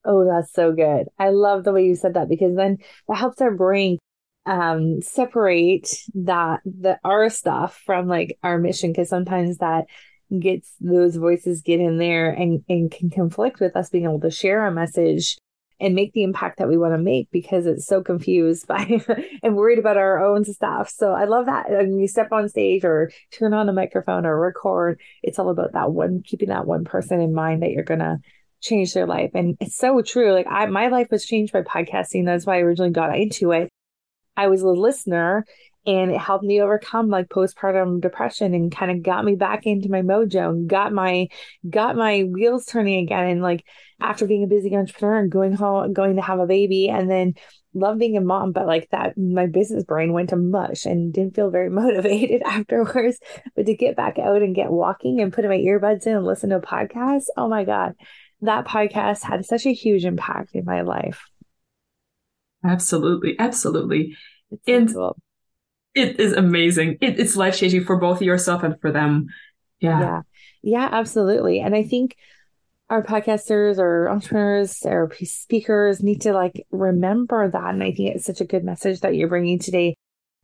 Oh, 0.04 0.24
that's 0.24 0.52
so 0.52 0.72
good. 0.72 1.08
I 1.18 1.28
love 1.28 1.64
the 1.64 1.72
way 1.72 1.84
you 1.84 1.94
said 1.94 2.14
that 2.14 2.28
because 2.28 2.56
then 2.56 2.78
that 3.08 3.16
helps 3.16 3.40
our 3.40 3.54
brain 3.54 3.98
um 4.44 5.00
separate 5.02 5.88
that 6.14 6.60
the 6.64 6.98
our 7.04 7.30
stuff 7.30 7.80
from 7.86 8.08
like 8.08 8.36
our 8.42 8.58
mission 8.58 8.90
because 8.90 9.08
sometimes 9.08 9.58
that 9.58 9.84
gets 10.36 10.74
those 10.80 11.14
voices 11.14 11.62
get 11.62 11.78
in 11.78 11.98
there 11.98 12.30
and 12.30 12.64
and 12.68 12.90
can 12.90 13.08
conflict 13.08 13.60
with 13.60 13.76
us 13.76 13.90
being 13.90 14.02
able 14.02 14.18
to 14.18 14.32
share 14.32 14.62
our 14.62 14.72
message 14.72 15.36
and 15.82 15.94
make 15.94 16.12
the 16.12 16.22
impact 16.22 16.58
that 16.58 16.68
we 16.68 16.78
want 16.78 16.94
to 16.94 16.98
make 16.98 17.28
because 17.32 17.66
it's 17.66 17.86
so 17.86 18.02
confused 18.02 18.66
by 18.68 19.00
and 19.42 19.56
worried 19.56 19.80
about 19.80 19.96
our 19.96 20.24
own 20.24 20.44
stuff. 20.44 20.88
So 20.88 21.12
I 21.12 21.24
love 21.24 21.46
that. 21.46 21.68
When 21.68 21.98
you 21.98 22.06
step 22.06 22.30
on 22.30 22.48
stage 22.48 22.84
or 22.84 23.10
turn 23.32 23.52
on 23.52 23.68
a 23.68 23.72
microphone 23.72 24.24
or 24.24 24.38
record, 24.38 25.00
it's 25.22 25.38
all 25.38 25.50
about 25.50 25.72
that 25.72 25.90
one, 25.90 26.22
keeping 26.24 26.50
that 26.50 26.66
one 26.66 26.84
person 26.84 27.20
in 27.20 27.34
mind 27.34 27.62
that 27.62 27.70
you're 27.70 27.82
going 27.82 28.00
to 28.00 28.18
change 28.60 28.94
their 28.94 29.06
life. 29.06 29.32
And 29.34 29.56
it's 29.60 29.76
so 29.76 30.00
true. 30.02 30.32
Like 30.32 30.46
I, 30.48 30.66
my 30.66 30.86
life 30.86 31.08
was 31.10 31.26
changed 31.26 31.52
by 31.52 31.62
podcasting. 31.62 32.24
That's 32.24 32.46
why 32.46 32.58
I 32.58 32.60
originally 32.60 32.92
got 32.92 33.18
into 33.18 33.50
it. 33.50 33.68
I 34.36 34.46
was 34.46 34.62
a 34.62 34.68
listener 34.68 35.44
and 35.86 36.10
it 36.10 36.18
helped 36.18 36.44
me 36.44 36.60
overcome 36.60 37.08
like 37.08 37.28
postpartum 37.28 38.00
depression 38.00 38.54
and 38.54 38.74
kind 38.74 38.90
of 38.90 39.02
got 39.02 39.24
me 39.24 39.34
back 39.34 39.66
into 39.66 39.90
my 39.90 40.02
mojo 40.02 40.50
and 40.50 40.68
got 40.68 40.92
my 40.92 41.28
got 41.68 41.96
my 41.96 42.22
wheels 42.22 42.64
turning 42.66 43.02
again 43.02 43.26
and 43.26 43.42
like 43.42 43.64
after 44.00 44.26
being 44.26 44.44
a 44.44 44.48
busy 44.48 44.74
entrepreneur 44.76 45.18
and 45.18 45.30
going 45.30 45.52
home 45.52 45.92
going 45.92 46.16
to 46.16 46.22
have 46.22 46.38
a 46.38 46.46
baby 46.46 46.88
and 46.88 47.10
then 47.10 47.34
love 47.74 47.98
being 47.98 48.16
a 48.16 48.20
mom 48.20 48.52
but 48.52 48.66
like 48.66 48.88
that 48.90 49.16
my 49.16 49.46
business 49.46 49.84
brain 49.84 50.12
went 50.12 50.28
to 50.28 50.36
mush 50.36 50.84
and 50.84 51.12
didn't 51.12 51.34
feel 51.34 51.50
very 51.50 51.70
motivated 51.82 52.42
afterwards 52.44 53.18
but 53.56 53.66
to 53.66 53.74
get 53.74 53.96
back 53.96 54.18
out 54.18 54.42
and 54.42 54.54
get 54.54 54.70
walking 54.70 55.20
and 55.20 55.32
putting 55.32 55.50
my 55.50 55.58
earbuds 55.58 56.06
in 56.06 56.16
and 56.16 56.24
listen 56.24 56.50
to 56.50 56.56
a 56.56 56.60
podcast 56.60 57.24
oh 57.36 57.48
my 57.48 57.64
god 57.64 57.94
that 58.42 58.66
podcast 58.66 59.22
had 59.22 59.46
such 59.46 59.66
a 59.66 59.72
huge 59.72 60.04
impact 60.04 60.50
in 60.54 60.64
my 60.64 60.82
life. 60.82 61.22
Absolutely. 62.64 63.36
Absolutely. 63.38 64.14
It's 64.50 64.62
and 64.66 64.92
cool. 64.92 65.16
It 65.94 66.20
is 66.20 66.32
amazing. 66.32 66.98
It, 67.00 67.18
it's 67.18 67.36
life 67.36 67.56
changing 67.56 67.84
for 67.84 67.96
both 67.96 68.22
yourself 68.22 68.62
and 68.62 68.80
for 68.80 68.90
them. 68.90 69.26
Yeah. 69.80 70.00
Yeah. 70.00 70.20
Yeah, 70.62 70.88
absolutely. 70.92 71.60
And 71.60 71.74
I 71.74 71.82
think 71.82 72.16
our 72.88 73.02
podcasters 73.02 73.78
or 73.78 74.08
entrepreneurs 74.08 74.80
or 74.84 75.10
speakers 75.22 76.02
need 76.02 76.20
to 76.22 76.32
like 76.32 76.64
remember 76.70 77.50
that. 77.50 77.70
And 77.74 77.82
I 77.82 77.92
think 77.92 78.14
it's 78.14 78.26
such 78.26 78.40
a 78.40 78.46
good 78.46 78.64
message 78.64 79.00
that 79.00 79.14
you're 79.14 79.28
bringing 79.28 79.58
today 79.58 79.94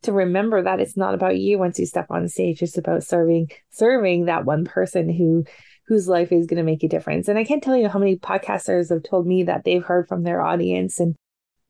to 0.03 0.13
remember 0.13 0.63
that 0.63 0.81
it's 0.81 0.97
not 0.97 1.15
about 1.15 1.39
you 1.39 1.59
once 1.59 1.79
you 1.79 1.87
step 1.87 2.07
on 2.11 2.27
stage. 2.29 2.63
It's 2.63 2.79
about 2.79 3.03
serving, 3.03 3.51
serving 3.71 4.27
that 4.27 4.45
one 4.45 4.65
person 4.65 5.09
who, 5.09 5.45
whose 5.87 6.09
life 6.09 6.33
is 6.33 6.47
going 6.47 6.59
to 6.59 6.63
make 6.63 6.83
a 6.83 6.89
difference. 6.89 7.29
And 7.29 7.39
I 7.39 7.45
can't 7.45 7.63
tell 7.63 7.77
you 7.77 7.89
how 7.89 7.99
many 7.99 8.17
podcasters 8.17 8.91
have 8.91 9.03
told 9.03 9.27
me 9.27 9.45
that 9.45 9.65
they've 9.65 9.85
heard 9.85 10.09
from 10.09 10.23
their 10.23 10.41
audience 10.41 11.01
and 11.01 11.17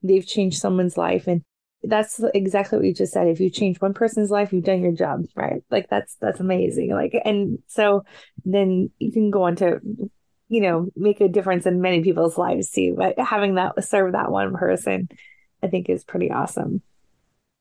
they've 0.03 0.27
changed 0.27 0.59
someone's 0.59 0.97
life. 0.97 1.27
And 1.27 1.43
that's 1.83 2.21
exactly 2.35 2.79
what 2.79 2.87
you 2.87 2.95
just 2.95 3.13
said. 3.13 3.29
If 3.29 3.41
you 3.41 3.51
change 3.51 3.81
one 3.81 3.95
person's 3.95 4.31
life, 4.31 4.53
you've 4.53 4.65
done 4.65 4.83
your 4.83 4.93
job, 4.93 5.27
right? 5.35 5.63
Like 5.71 5.89
that's 5.89 6.17
that's 6.21 6.41
amazing. 6.41 6.93
Like 6.93 7.15
and 7.25 7.59
so 7.69 8.05
then 8.45 8.91
you 8.99 9.13
can 9.13 9.31
go 9.31 9.45
on 9.45 9.57
to 9.57 9.81
you 10.49 10.61
know 10.61 10.89
make 10.97 11.21
a 11.21 11.29
difference 11.29 11.67
in 11.67 11.81
many 11.81 12.03
people's 12.03 12.39
lives 12.39 12.71
too. 12.71 12.95
But 12.97 13.19
having 13.19 13.55
that 13.57 13.83
serve 13.85 14.13
that 14.13 14.31
one 14.31 14.55
person, 14.55 15.09
I 15.63 15.69
think 15.69 15.89
is 15.89 16.05
pretty 16.05 16.31
awesome. 16.31 16.83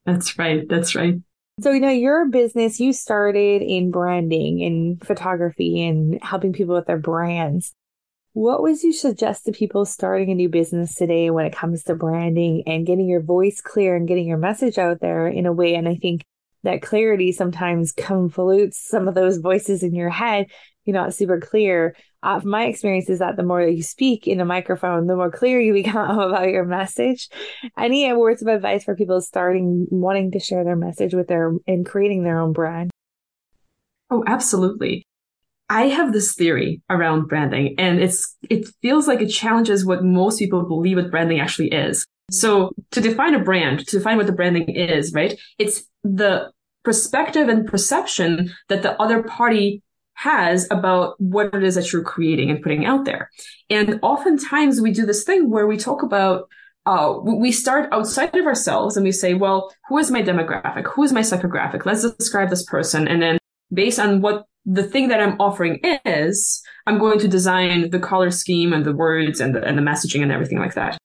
That's 0.04 0.38
right. 0.38 0.66
That's 0.68 0.94
right. 0.94 1.16
So, 1.60 1.72
you 1.72 1.80
know, 1.80 1.90
your 1.90 2.26
business, 2.26 2.78
you 2.78 2.92
started 2.92 3.62
in 3.62 3.90
branding 3.90 4.62
and 4.62 5.04
photography 5.04 5.84
and 5.84 6.22
helping 6.22 6.52
people 6.52 6.76
with 6.76 6.86
their 6.86 6.98
brands. 6.98 7.74
What 8.38 8.62
would 8.62 8.80
you 8.84 8.92
suggest 8.92 9.46
to 9.46 9.50
people 9.50 9.84
starting 9.84 10.30
a 10.30 10.34
new 10.36 10.48
business 10.48 10.94
today 10.94 11.28
when 11.28 11.44
it 11.44 11.52
comes 11.52 11.82
to 11.82 11.96
branding 11.96 12.62
and 12.68 12.86
getting 12.86 13.08
your 13.08 13.20
voice 13.20 13.60
clear 13.60 13.96
and 13.96 14.06
getting 14.06 14.28
your 14.28 14.38
message 14.38 14.78
out 14.78 15.00
there 15.00 15.26
in 15.26 15.44
a 15.44 15.52
way? 15.52 15.74
And 15.74 15.88
I 15.88 15.96
think 15.96 16.24
that 16.62 16.80
clarity 16.80 17.32
sometimes 17.32 17.92
convolutes 17.92 18.74
some 18.74 19.08
of 19.08 19.16
those 19.16 19.38
voices 19.38 19.82
in 19.82 19.92
your 19.92 20.08
head. 20.08 20.46
You're 20.84 20.94
not 20.94 21.14
super 21.14 21.40
clear. 21.40 21.96
Uh, 22.22 22.40
my 22.44 22.66
experience 22.66 23.10
is 23.10 23.18
that 23.18 23.36
the 23.36 23.42
more 23.42 23.66
that 23.66 23.74
you 23.74 23.82
speak 23.82 24.28
in 24.28 24.38
a 24.38 24.44
microphone, 24.44 25.08
the 25.08 25.16
more 25.16 25.32
clear 25.32 25.58
you 25.58 25.72
become 25.82 26.20
about 26.20 26.48
your 26.48 26.64
message. 26.64 27.28
Any 27.76 28.12
words 28.12 28.40
of 28.40 28.46
advice 28.46 28.84
for 28.84 28.94
people 28.94 29.20
starting 29.20 29.88
wanting 29.90 30.30
to 30.30 30.38
share 30.38 30.62
their 30.62 30.76
message 30.76 31.12
with 31.12 31.26
their 31.26 31.54
and 31.66 31.84
creating 31.84 32.22
their 32.22 32.38
own 32.38 32.52
brand? 32.52 32.92
Oh, 34.12 34.22
absolutely. 34.28 35.07
I 35.68 35.88
have 35.88 36.12
this 36.12 36.34
theory 36.34 36.80
around 36.88 37.28
branding 37.28 37.74
and 37.78 38.00
it's, 38.00 38.36
it 38.48 38.66
feels 38.80 39.06
like 39.06 39.20
it 39.20 39.28
challenges 39.28 39.84
what 39.84 40.02
most 40.02 40.38
people 40.38 40.64
believe 40.64 40.96
what 40.96 41.10
branding 41.10 41.40
actually 41.40 41.68
is. 41.68 42.06
So 42.30 42.72
to 42.92 43.00
define 43.00 43.34
a 43.34 43.42
brand, 43.42 43.86
to 43.86 43.98
define 43.98 44.16
what 44.16 44.26
the 44.26 44.32
branding 44.32 44.68
is, 44.70 45.12
right? 45.12 45.38
It's 45.58 45.84
the 46.04 46.50
perspective 46.84 47.48
and 47.48 47.66
perception 47.66 48.52
that 48.68 48.82
the 48.82 49.00
other 49.00 49.22
party 49.22 49.82
has 50.14 50.66
about 50.70 51.14
what 51.20 51.54
it 51.54 51.62
is 51.62 51.76
that 51.76 51.92
you're 51.92 52.02
creating 52.02 52.50
and 52.50 52.62
putting 52.62 52.84
out 52.84 53.04
there. 53.04 53.30
And 53.70 53.98
oftentimes 54.02 54.80
we 54.80 54.90
do 54.90 55.06
this 55.06 55.24
thing 55.24 55.50
where 55.50 55.66
we 55.66 55.76
talk 55.76 56.02
about 56.02 56.48
uh, 56.86 57.18
we 57.22 57.52
start 57.52 57.86
outside 57.92 58.34
of 58.34 58.46
ourselves 58.46 58.96
and 58.96 59.04
we 59.04 59.12
say, 59.12 59.34
well, 59.34 59.70
who 59.88 59.98
is 59.98 60.10
my 60.10 60.22
demographic? 60.22 60.86
Who 60.86 61.02
is 61.02 61.12
my 61.12 61.20
psychographic? 61.20 61.84
Let's 61.84 62.10
describe 62.12 62.48
this 62.48 62.64
person. 62.64 63.06
And 63.06 63.20
then 63.20 63.38
based 63.70 63.98
on 63.98 64.22
what 64.22 64.46
the 64.70 64.82
thing 64.82 65.08
that 65.08 65.20
I'm 65.20 65.40
offering 65.40 65.80
is, 66.04 66.62
I'm 66.86 66.98
going 66.98 67.18
to 67.20 67.28
design 67.28 67.88
the 67.88 67.98
color 67.98 68.30
scheme 68.30 68.74
and 68.74 68.84
the 68.84 68.94
words 68.94 69.40
and 69.40 69.54
the, 69.54 69.64
and 69.64 69.78
the 69.78 69.82
messaging 69.82 70.22
and 70.22 70.30
everything 70.30 70.58
like 70.58 70.74
that. 70.74 70.98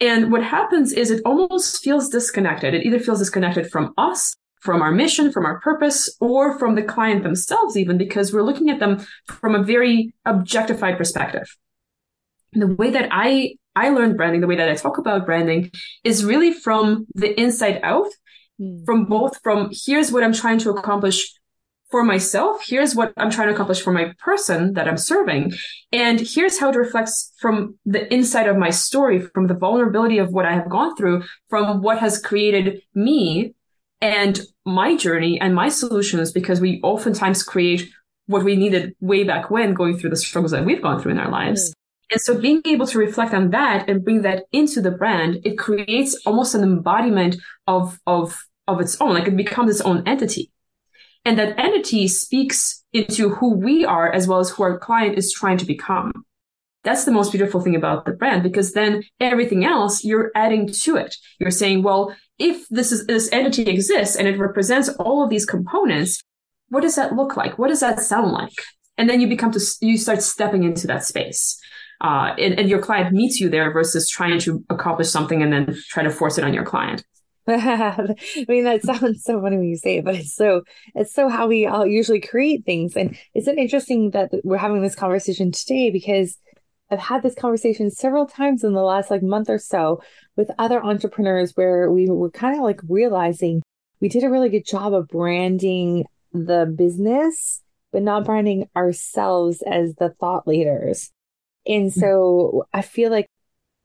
And 0.00 0.32
what 0.32 0.42
happens 0.42 0.92
is 0.94 1.10
it 1.10 1.20
almost 1.26 1.84
feels 1.84 2.08
disconnected. 2.08 2.72
It 2.72 2.86
either 2.86 2.98
feels 2.98 3.18
disconnected 3.18 3.70
from 3.70 3.92
us, 3.98 4.34
from 4.62 4.80
our 4.80 4.90
mission, 4.90 5.30
from 5.32 5.44
our 5.44 5.60
purpose, 5.60 6.16
or 6.20 6.58
from 6.58 6.76
the 6.76 6.82
client 6.82 7.22
themselves, 7.22 7.76
even 7.76 7.98
because 7.98 8.32
we're 8.32 8.42
looking 8.42 8.70
at 8.70 8.80
them 8.80 9.04
from 9.26 9.54
a 9.54 9.62
very 9.62 10.14
objectified 10.24 10.96
perspective. 10.96 11.54
And 12.54 12.62
the 12.62 12.74
way 12.74 12.90
that 12.90 13.10
I, 13.12 13.56
I 13.76 13.90
learned 13.90 14.16
branding, 14.16 14.40
the 14.40 14.46
way 14.46 14.56
that 14.56 14.68
I 14.70 14.74
talk 14.74 14.96
about 14.96 15.26
branding 15.26 15.70
is 16.04 16.24
really 16.24 16.54
from 16.54 17.06
the 17.14 17.38
inside 17.38 17.80
out, 17.82 18.08
mm. 18.58 18.82
from 18.86 19.04
both 19.04 19.38
from 19.42 19.70
here's 19.70 20.10
what 20.10 20.24
I'm 20.24 20.32
trying 20.32 20.58
to 20.60 20.70
accomplish 20.70 21.34
for 21.90 22.04
myself. 22.04 22.62
Here's 22.64 22.94
what 22.94 23.12
I'm 23.16 23.30
trying 23.30 23.48
to 23.48 23.54
accomplish 23.54 23.80
for 23.80 23.92
my 23.92 24.12
person 24.18 24.74
that 24.74 24.88
I'm 24.88 24.96
serving. 24.96 25.52
And 25.92 26.20
here's 26.20 26.58
how 26.58 26.70
it 26.70 26.76
reflects 26.76 27.32
from 27.40 27.78
the 27.84 28.12
inside 28.12 28.46
of 28.46 28.56
my 28.56 28.70
story, 28.70 29.20
from 29.20 29.48
the 29.48 29.54
vulnerability 29.54 30.18
of 30.18 30.32
what 30.32 30.46
I 30.46 30.54
have 30.54 30.68
gone 30.68 30.96
through, 30.96 31.24
from 31.48 31.82
what 31.82 31.98
has 31.98 32.20
created 32.20 32.82
me 32.94 33.54
and 34.00 34.40
my 34.64 34.96
journey 34.96 35.40
and 35.40 35.54
my 35.54 35.68
solutions, 35.68 36.32
because 36.32 36.60
we 36.60 36.80
oftentimes 36.82 37.42
create 37.42 37.90
what 38.26 38.44
we 38.44 38.54
needed 38.54 38.94
way 39.00 39.24
back 39.24 39.50
when 39.50 39.74
going 39.74 39.98
through 39.98 40.10
the 40.10 40.16
struggles 40.16 40.52
that 40.52 40.64
we've 40.64 40.82
gone 40.82 41.00
through 41.00 41.12
in 41.12 41.18
our 41.18 41.30
lives. 41.30 41.70
Mm. 41.70 41.74
And 42.12 42.20
so 42.20 42.40
being 42.40 42.62
able 42.64 42.86
to 42.88 42.98
reflect 42.98 43.34
on 43.34 43.50
that 43.50 43.88
and 43.88 44.04
bring 44.04 44.22
that 44.22 44.44
into 44.52 44.80
the 44.80 44.90
brand, 44.90 45.38
it 45.44 45.58
creates 45.58 46.20
almost 46.26 46.54
an 46.54 46.62
embodiment 46.62 47.36
of, 47.66 47.98
of, 48.06 48.40
of 48.66 48.80
its 48.80 49.00
own. 49.00 49.14
Like 49.14 49.28
it 49.28 49.36
becomes 49.36 49.70
its 49.70 49.80
own 49.80 50.06
entity. 50.06 50.50
And 51.24 51.38
that 51.38 51.58
entity 51.58 52.08
speaks 52.08 52.82
into 52.92 53.30
who 53.30 53.54
we 53.54 53.84
are 53.84 54.10
as 54.10 54.26
well 54.26 54.38
as 54.38 54.50
who 54.50 54.62
our 54.62 54.78
client 54.78 55.18
is 55.18 55.32
trying 55.32 55.58
to 55.58 55.66
become. 55.66 56.24
That's 56.82 57.04
the 57.04 57.12
most 57.12 57.30
beautiful 57.30 57.60
thing 57.60 57.76
about 57.76 58.06
the 58.06 58.12
brand 58.12 58.42
because 58.42 58.72
then 58.72 59.02
everything 59.20 59.64
else 59.64 60.02
you're 60.02 60.30
adding 60.34 60.66
to 60.66 60.96
it. 60.96 61.14
You're 61.38 61.50
saying, 61.50 61.82
well, 61.82 62.16
if 62.38 62.66
this 62.70 62.90
is, 62.90 63.06
this 63.06 63.28
entity 63.32 63.70
exists 63.70 64.16
and 64.16 64.26
it 64.26 64.38
represents 64.38 64.88
all 64.88 65.22
of 65.22 65.28
these 65.28 65.44
components, 65.44 66.22
what 66.70 66.80
does 66.80 66.96
that 66.96 67.14
look 67.14 67.36
like? 67.36 67.58
What 67.58 67.68
does 67.68 67.80
that 67.80 68.00
sound 68.00 68.32
like? 68.32 68.54
And 68.96 69.10
then 69.10 69.20
you 69.20 69.28
become 69.28 69.52
to, 69.52 69.60
you 69.82 69.98
start 69.98 70.22
stepping 70.22 70.64
into 70.64 70.86
that 70.86 71.04
space. 71.04 71.60
Uh, 72.00 72.34
and, 72.38 72.58
and 72.58 72.70
your 72.70 72.80
client 72.80 73.12
meets 73.12 73.40
you 73.40 73.50
there 73.50 73.70
versus 73.72 74.08
trying 74.08 74.38
to 74.40 74.64
accomplish 74.70 75.10
something 75.10 75.42
and 75.42 75.52
then 75.52 75.76
try 75.90 76.02
to 76.02 76.10
force 76.10 76.38
it 76.38 76.44
on 76.44 76.54
your 76.54 76.64
client. 76.64 77.04
I 77.50 78.46
mean, 78.48 78.64
that 78.64 78.82
sounds 78.82 79.24
so 79.24 79.40
funny 79.40 79.56
when 79.56 79.68
you 79.68 79.76
say 79.76 79.98
it, 79.98 80.04
but 80.04 80.14
it's 80.14 80.34
so 80.34 80.62
it's 80.94 81.14
so 81.14 81.28
how 81.28 81.46
we 81.46 81.66
all 81.66 81.86
usually 81.86 82.20
create 82.20 82.64
things. 82.64 82.96
And 82.96 83.16
it's 83.34 83.46
an 83.46 83.58
interesting 83.58 84.10
that 84.10 84.30
we're 84.44 84.56
having 84.56 84.82
this 84.82 84.94
conversation 84.94 85.52
today 85.52 85.90
because 85.90 86.38
I've 86.90 86.98
had 86.98 87.22
this 87.22 87.34
conversation 87.34 87.90
several 87.90 88.26
times 88.26 88.64
in 88.64 88.72
the 88.72 88.82
last 88.82 89.10
like 89.10 89.22
month 89.22 89.48
or 89.48 89.58
so 89.58 90.02
with 90.36 90.50
other 90.58 90.82
entrepreneurs 90.82 91.52
where 91.54 91.90
we 91.90 92.08
were 92.08 92.30
kind 92.30 92.56
of 92.56 92.62
like 92.62 92.80
realizing 92.88 93.62
we 94.00 94.08
did 94.08 94.24
a 94.24 94.30
really 94.30 94.48
good 94.48 94.66
job 94.66 94.92
of 94.92 95.08
branding 95.08 96.04
the 96.32 96.66
business, 96.66 97.62
but 97.92 98.02
not 98.02 98.24
branding 98.24 98.68
ourselves 98.74 99.62
as 99.62 99.94
the 99.96 100.10
thought 100.20 100.48
leaders. 100.48 101.10
And 101.66 101.92
hmm. 101.92 102.00
so 102.00 102.66
I 102.72 102.82
feel 102.82 103.10
like 103.10 103.26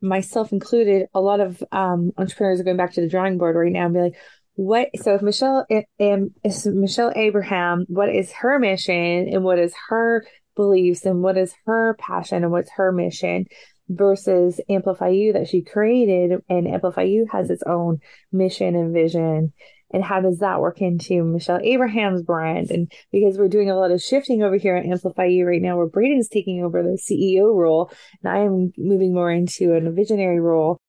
myself 0.05 0.51
included, 0.51 1.07
a 1.13 1.19
lot 1.19 1.39
of 1.39 1.63
um, 1.71 2.11
entrepreneurs 2.17 2.59
are 2.59 2.63
going 2.63 2.77
back 2.77 2.93
to 2.93 3.01
the 3.01 3.09
drawing 3.09 3.37
board 3.37 3.55
right 3.55 3.71
now 3.71 3.85
and 3.85 3.93
be 3.93 4.01
like, 4.01 4.15
what? 4.53 4.89
So 5.01 5.15
if 5.15 5.21
Michelle, 5.21 5.65
is 5.69 6.65
Michelle 6.65 7.11
Abraham, 7.15 7.85
what 7.89 8.09
is 8.09 8.31
her 8.31 8.57
mission 8.59 9.27
and 9.27 9.43
what 9.43 9.59
is 9.59 9.73
her 9.89 10.25
beliefs 10.55 11.05
and 11.05 11.21
what 11.21 11.37
is 11.37 11.53
her 11.65 11.95
passion 11.99 12.43
and 12.43 12.51
what's 12.51 12.71
her 12.71 12.91
mission 12.91 13.45
versus 13.89 14.59
Amplify 14.69 15.09
You 15.09 15.33
that 15.33 15.49
she 15.49 15.61
created 15.61 16.39
and 16.49 16.67
Amplify 16.67 17.03
You 17.03 17.27
has 17.31 17.49
its 17.49 17.63
own 17.63 17.99
mission 18.31 18.75
and 18.75 18.93
vision 18.93 19.53
and 19.91 20.03
how 20.03 20.21
does 20.21 20.39
that 20.39 20.59
work 20.59 20.81
into 20.81 21.23
Michelle 21.23 21.59
Abraham's 21.61 22.23
brand? 22.23 22.71
And 22.71 22.91
because 23.11 23.37
we're 23.37 23.47
doing 23.47 23.69
a 23.69 23.75
lot 23.75 23.91
of 23.91 24.01
shifting 24.01 24.43
over 24.43 24.57
here 24.57 24.75
at 24.75 24.85
Amplify 24.85 25.25
You 25.25 25.45
right 25.45 25.61
now, 25.61 25.77
where 25.77 25.87
Braden's 25.87 26.29
taking 26.29 26.63
over 26.63 26.81
the 26.81 26.99
CEO 26.99 27.53
role 27.53 27.91
and 28.23 28.31
I 28.31 28.39
am 28.39 28.71
moving 28.77 29.13
more 29.13 29.31
into 29.31 29.73
a 29.73 29.91
visionary 29.91 30.39
role. 30.39 30.79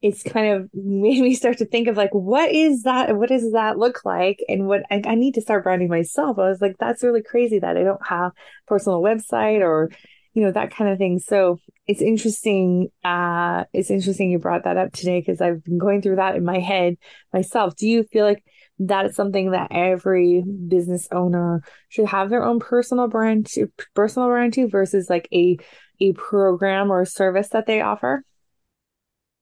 It's 0.00 0.22
kind 0.22 0.54
of 0.54 0.70
made 0.74 1.20
me 1.20 1.34
start 1.34 1.58
to 1.58 1.66
think 1.66 1.88
of 1.88 1.96
like, 1.96 2.12
what 2.12 2.52
is 2.52 2.82
that? 2.82 3.16
What 3.16 3.30
does 3.30 3.50
that 3.52 3.78
look 3.78 4.04
like? 4.04 4.38
And 4.48 4.68
what 4.68 4.82
I, 4.90 5.02
I 5.04 5.14
need 5.16 5.34
to 5.34 5.40
start 5.40 5.64
branding 5.64 5.88
myself. 5.88 6.38
I 6.38 6.48
was 6.48 6.60
like, 6.60 6.76
that's 6.78 7.02
really 7.02 7.22
crazy 7.22 7.58
that 7.58 7.76
I 7.76 7.82
don't 7.82 8.06
have 8.06 8.30
a 8.30 8.32
personal 8.68 9.02
website 9.02 9.60
or 9.60 9.90
you 10.38 10.44
know 10.44 10.52
that 10.52 10.70
kind 10.70 10.88
of 10.88 10.98
thing 10.98 11.18
so 11.18 11.58
it's 11.88 12.00
interesting 12.00 12.88
uh 13.02 13.64
it's 13.72 13.90
interesting 13.90 14.30
you 14.30 14.38
brought 14.38 14.62
that 14.62 14.76
up 14.76 14.92
today 14.92 15.18
because 15.18 15.40
i've 15.40 15.64
been 15.64 15.78
going 15.78 16.00
through 16.00 16.14
that 16.14 16.36
in 16.36 16.44
my 16.44 16.60
head 16.60 16.94
myself 17.32 17.74
do 17.74 17.88
you 17.88 18.04
feel 18.04 18.24
like 18.24 18.44
that 18.78 19.06
is 19.06 19.16
something 19.16 19.50
that 19.50 19.66
every 19.72 20.44
business 20.68 21.08
owner 21.10 21.60
should 21.88 22.06
have 22.06 22.30
their 22.30 22.44
own 22.44 22.60
personal 22.60 23.08
brand 23.08 23.46
to 23.46 23.66
personal 23.94 24.28
brand 24.28 24.52
to 24.52 24.68
versus 24.68 25.10
like 25.10 25.28
a 25.32 25.58
a 25.98 26.12
program 26.12 26.92
or 26.92 27.00
a 27.00 27.06
service 27.06 27.48
that 27.48 27.66
they 27.66 27.80
offer 27.80 28.22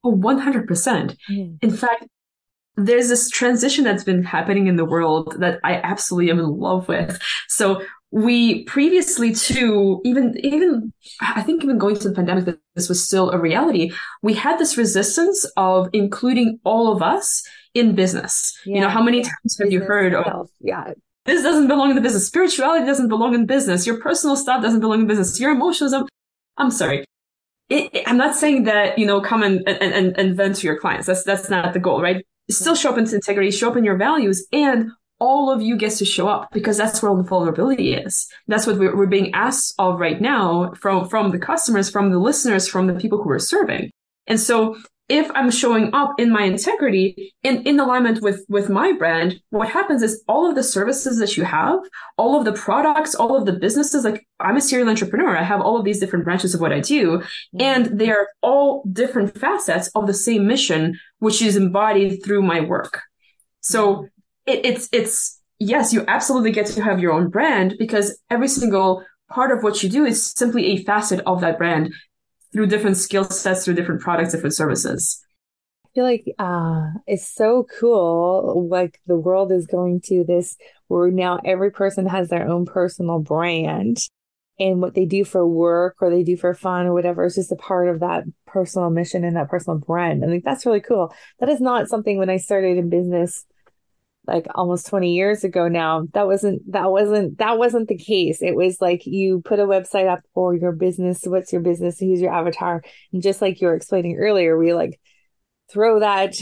oh 0.03 0.15
100% 0.15 1.15
mm. 1.29 1.57
in 1.61 1.71
fact 1.71 2.07
there's 2.79 3.09
this 3.09 3.29
transition 3.29 3.83
that's 3.83 4.03
been 4.03 4.23
happening 4.23 4.65
in 4.65 4.77
the 4.77 4.85
world 4.85 5.35
that 5.39 5.59
I 5.63 5.75
absolutely 5.77 6.29
am 6.29 6.37
in 6.37 6.45
love 6.45 6.87
with. 6.87 7.19
So 7.47 7.81
we 8.11 8.63
previously 8.63 9.33
too, 9.33 10.01
even, 10.05 10.35
even, 10.43 10.93
I 11.21 11.41
think 11.41 11.63
even 11.63 11.77
going 11.77 11.97
to 11.97 12.09
the 12.09 12.15
pandemic, 12.15 12.57
this 12.75 12.87
was 12.87 13.03
still 13.03 13.31
a 13.31 13.37
reality. 13.37 13.91
We 14.21 14.33
had 14.33 14.57
this 14.57 14.77
resistance 14.77 15.45
of 15.57 15.89
including 15.93 16.59
all 16.63 16.93
of 16.93 17.01
us 17.01 17.43
in 17.73 17.95
business. 17.95 18.57
Yeah, 18.65 18.75
you 18.75 18.81
know, 18.81 18.89
how 18.89 19.03
many 19.03 19.21
times 19.21 19.57
have 19.59 19.69
business 19.69 19.73
you 19.73 19.81
heard 19.81 20.13
of, 20.15 20.49
yeah, 20.61 20.93
this 21.25 21.43
doesn't 21.43 21.67
belong 21.67 21.89
in 21.89 21.95
the 21.95 22.01
business. 22.01 22.25
Spirituality 22.25 22.85
doesn't 22.85 23.09
belong 23.09 23.35
in 23.35 23.45
business. 23.45 23.85
Your 23.85 23.99
personal 23.99 24.37
stuff 24.37 24.61
doesn't 24.61 24.79
belong 24.79 25.01
in 25.01 25.07
business. 25.07 25.37
Your 25.39 25.51
emotions 25.51 25.93
I'm 26.55 26.71
sorry. 26.71 27.03
It, 27.69 27.93
it, 27.93 28.03
I'm 28.07 28.17
not 28.17 28.33
saying 28.33 28.63
that, 28.63 28.97
you 28.97 29.05
know, 29.05 29.19
come 29.19 29.43
and, 29.43 29.61
and, 29.67 29.93
and, 29.93 30.17
and 30.17 30.37
vent 30.37 30.55
to 30.55 30.67
your 30.67 30.79
clients. 30.79 31.05
That's, 31.05 31.23
that's 31.23 31.49
not 31.49 31.73
the 31.73 31.79
goal, 31.79 32.01
right? 32.01 32.25
Still 32.49 32.75
show 32.75 32.91
up 32.91 32.97
in 32.97 33.13
integrity, 33.13 33.51
show 33.51 33.69
up 33.69 33.75
in 33.75 33.83
your 33.83 33.97
values 33.97 34.47
and 34.53 34.89
all 35.19 35.51
of 35.51 35.61
you 35.61 35.77
gets 35.77 35.97
to 35.99 36.05
show 36.05 36.27
up 36.27 36.51
because 36.51 36.77
that's 36.77 37.01
where 37.01 37.09
all 37.09 37.17
the 37.17 37.23
vulnerability 37.23 37.93
is. 37.93 38.27
That's 38.47 38.67
what 38.67 38.77
we're, 38.77 38.95
we're 38.95 39.07
being 39.07 39.33
asked 39.33 39.73
of 39.79 39.99
right 39.99 40.21
now 40.21 40.73
from, 40.79 41.09
from 41.09 41.31
the 41.31 41.39
customers, 41.39 41.89
from 41.89 42.11
the 42.11 42.19
listeners, 42.19 42.67
from 42.67 42.87
the 42.87 42.93
people 42.93 43.23
who 43.23 43.29
are 43.31 43.39
serving. 43.39 43.91
And 44.27 44.39
so 44.39 44.77
if 45.09 45.31
I'm 45.33 45.49
showing 45.49 45.93
up 45.93 46.19
in 46.19 46.31
my 46.31 46.43
integrity 46.43 47.33
in, 47.41 47.63
in 47.63 47.79
alignment 47.79 48.21
with, 48.21 48.45
with 48.49 48.69
my 48.69 48.91
brand, 48.91 49.39
what 49.51 49.69
happens 49.69 50.03
is 50.03 50.21
all 50.27 50.49
of 50.49 50.55
the 50.55 50.63
services 50.63 51.17
that 51.19 51.37
you 51.37 51.45
have, 51.45 51.79
all 52.17 52.37
of 52.37 52.43
the 52.43 52.51
products, 52.51 53.15
all 53.15 53.37
of 53.37 53.45
the 53.45 53.53
businesses, 53.53 54.03
like 54.03 54.27
I'm 54.39 54.57
a 54.57 54.61
serial 54.61 54.89
entrepreneur. 54.89 55.37
I 55.37 55.43
have 55.43 55.61
all 55.61 55.77
of 55.77 55.85
these 55.85 55.99
different 55.99 56.25
branches 56.25 56.53
of 56.53 56.59
what 56.59 56.73
I 56.73 56.81
do, 56.81 57.23
and 57.57 57.85
they 57.97 58.09
are 58.09 58.27
all 58.41 58.83
different 58.91 59.37
facets 59.37 59.89
of 59.95 60.07
the 60.07 60.13
same 60.13 60.45
mission, 60.45 60.99
which 61.19 61.41
is 61.41 61.55
embodied 61.55 62.23
through 62.23 62.41
my 62.41 62.59
work. 62.59 63.01
So 63.61 64.09
it, 64.47 64.65
it's, 64.65 64.89
it's, 64.91 65.39
yes, 65.59 65.93
you 65.93 66.03
absolutely 66.07 66.51
get 66.51 66.65
to 66.67 66.81
have 66.81 66.99
your 66.99 67.11
own 67.11 67.29
brand 67.29 67.75
because 67.77 68.19
every 68.29 68.47
single 68.47 69.03
part 69.29 69.51
of 69.51 69.61
what 69.61 69.83
you 69.83 69.89
do 69.89 70.05
is 70.05 70.31
simply 70.31 70.67
a 70.67 70.83
facet 70.83 71.19
of 71.25 71.41
that 71.41 71.57
brand 71.57 71.93
through 72.53 72.67
different 72.67 72.97
skill 72.97 73.25
sets, 73.25 73.65
through 73.65 73.75
different 73.75 74.01
products, 74.01 74.31
different 74.31 74.55
services. 74.55 75.21
I 75.85 75.89
feel 75.93 76.03
like 76.05 76.25
uh, 76.39 76.91
it's 77.05 77.27
so 77.27 77.67
cool. 77.79 78.67
Like 78.69 78.99
the 79.05 79.17
world 79.17 79.51
is 79.51 79.67
going 79.67 80.01
to 80.05 80.23
this 80.23 80.55
where 80.87 81.11
now 81.11 81.39
every 81.43 81.71
person 81.71 82.07
has 82.07 82.29
their 82.29 82.47
own 82.47 82.65
personal 82.65 83.19
brand 83.19 83.97
and 84.59 84.81
what 84.81 84.95
they 84.95 85.05
do 85.05 85.23
for 85.23 85.45
work 85.45 85.97
or 86.01 86.09
they 86.09 86.23
do 86.23 86.37
for 86.37 86.53
fun 86.53 86.87
or 86.87 86.93
whatever 86.93 87.25
is 87.25 87.35
just 87.35 87.51
a 87.51 87.55
part 87.55 87.89
of 87.89 87.99
that 87.99 88.23
personal 88.45 88.89
mission 88.89 89.23
and 89.23 89.35
that 89.35 89.49
personal 89.49 89.77
brand. 89.77 90.23
I 90.23 90.27
think 90.27 90.43
that's 90.43 90.65
really 90.65 90.81
cool. 90.81 91.13
That 91.39 91.49
is 91.49 91.59
not 91.59 91.89
something 91.89 92.17
when 92.17 92.29
I 92.29 92.37
started 92.37 92.77
in 92.77 92.89
business 92.89 93.45
like 94.27 94.45
almost 94.55 94.87
20 94.87 95.13
years 95.13 95.43
ago 95.43 95.67
now 95.67 96.05
that 96.13 96.27
wasn't 96.27 96.61
that 96.71 96.91
wasn't 96.91 97.37
that 97.37 97.57
wasn't 97.57 97.87
the 97.87 97.97
case. 97.97 98.41
It 98.41 98.55
was 98.55 98.81
like 98.81 99.05
you 99.05 99.41
put 99.43 99.59
a 99.59 99.65
website 99.65 100.07
up 100.07 100.19
for 100.33 100.53
your 100.53 100.73
business 100.73 101.21
what's 101.23 101.53
your 101.53 101.61
business 101.61 101.99
who's 101.99 102.21
your 102.21 102.33
avatar 102.33 102.81
and 103.13 103.21
just 103.21 103.41
like 103.41 103.61
you 103.61 103.67
were 103.67 103.75
explaining 103.75 104.17
earlier 104.17 104.57
we 104.57 104.73
like 104.73 104.99
throw 105.71 105.99
that 105.99 106.35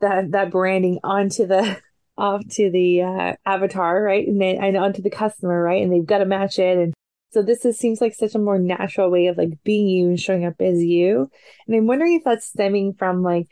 that 0.00 0.30
that 0.30 0.50
branding 0.50 0.98
onto 1.02 1.46
the 1.46 1.80
off 2.16 2.46
to 2.48 2.70
the 2.70 3.02
uh, 3.02 3.34
avatar 3.44 4.00
right? 4.00 4.26
And 4.26 4.40
then 4.40 4.62
and 4.62 4.76
onto 4.76 5.02
the 5.02 5.10
customer 5.10 5.60
right? 5.62 5.82
And 5.82 5.92
they've 5.92 6.06
got 6.06 6.18
to 6.18 6.24
match 6.24 6.58
it. 6.58 6.78
And 6.78 6.94
so 7.32 7.42
this 7.42 7.64
is, 7.64 7.76
seems 7.76 8.00
like 8.00 8.14
such 8.14 8.36
a 8.36 8.38
more 8.38 8.60
natural 8.60 9.10
way 9.10 9.26
of 9.26 9.36
like 9.36 9.50
being 9.64 9.88
you 9.88 10.06
and 10.06 10.20
showing 10.20 10.44
up 10.44 10.54
as 10.60 10.82
you. 10.82 11.28
And 11.66 11.76
i'm 11.76 11.88
wondering 11.88 12.14
if 12.14 12.22
that's 12.24 12.46
stemming 12.46 12.94
from 12.94 13.24
like 13.24 13.48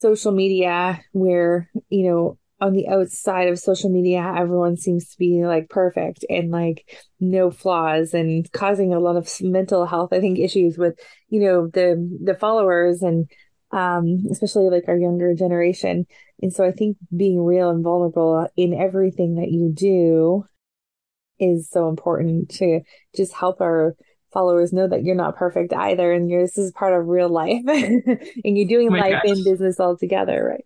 social 0.00 0.32
media 0.32 1.00
where 1.12 1.70
you 1.88 2.08
know 2.08 2.38
on 2.64 2.72
the 2.72 2.88
outside 2.88 3.48
of 3.48 3.58
social 3.58 3.90
media, 3.90 4.34
everyone 4.34 4.78
seems 4.78 5.10
to 5.10 5.18
be 5.18 5.44
like 5.44 5.68
perfect 5.68 6.24
and 6.30 6.50
like 6.50 6.98
no 7.20 7.50
flaws 7.50 8.14
and 8.14 8.50
causing 8.52 8.94
a 8.94 9.00
lot 9.00 9.16
of 9.16 9.30
mental 9.42 9.84
health, 9.84 10.14
I 10.14 10.20
think, 10.20 10.38
issues 10.38 10.78
with, 10.78 10.98
you 11.28 11.40
know, 11.40 11.68
the 11.68 12.18
the 12.24 12.34
followers 12.34 13.02
and 13.02 13.30
um, 13.70 14.24
especially 14.30 14.70
like 14.70 14.84
our 14.88 14.96
younger 14.96 15.34
generation. 15.34 16.06
And 16.40 16.54
so 16.54 16.64
I 16.64 16.72
think 16.72 16.96
being 17.14 17.44
real 17.44 17.68
and 17.68 17.84
vulnerable 17.84 18.48
in 18.56 18.72
everything 18.72 19.34
that 19.34 19.50
you 19.50 19.70
do 19.70 20.46
is 21.38 21.68
so 21.68 21.90
important 21.90 22.48
to 22.48 22.80
just 23.14 23.34
help 23.34 23.60
our 23.60 23.94
followers 24.32 24.72
know 24.72 24.88
that 24.88 25.04
you're 25.04 25.14
not 25.14 25.36
perfect 25.36 25.74
either 25.74 26.12
and 26.12 26.30
you're 26.30 26.42
this 26.42 26.56
is 26.56 26.72
part 26.72 26.98
of 26.98 27.08
real 27.08 27.28
life 27.28 27.62
and 27.66 28.18
you're 28.56 28.66
doing 28.66 28.88
oh 28.90 28.96
life 28.96 29.22
gosh. 29.22 29.36
in 29.36 29.44
business 29.44 29.78
all 29.78 29.96
together 29.96 30.44
right 30.44 30.64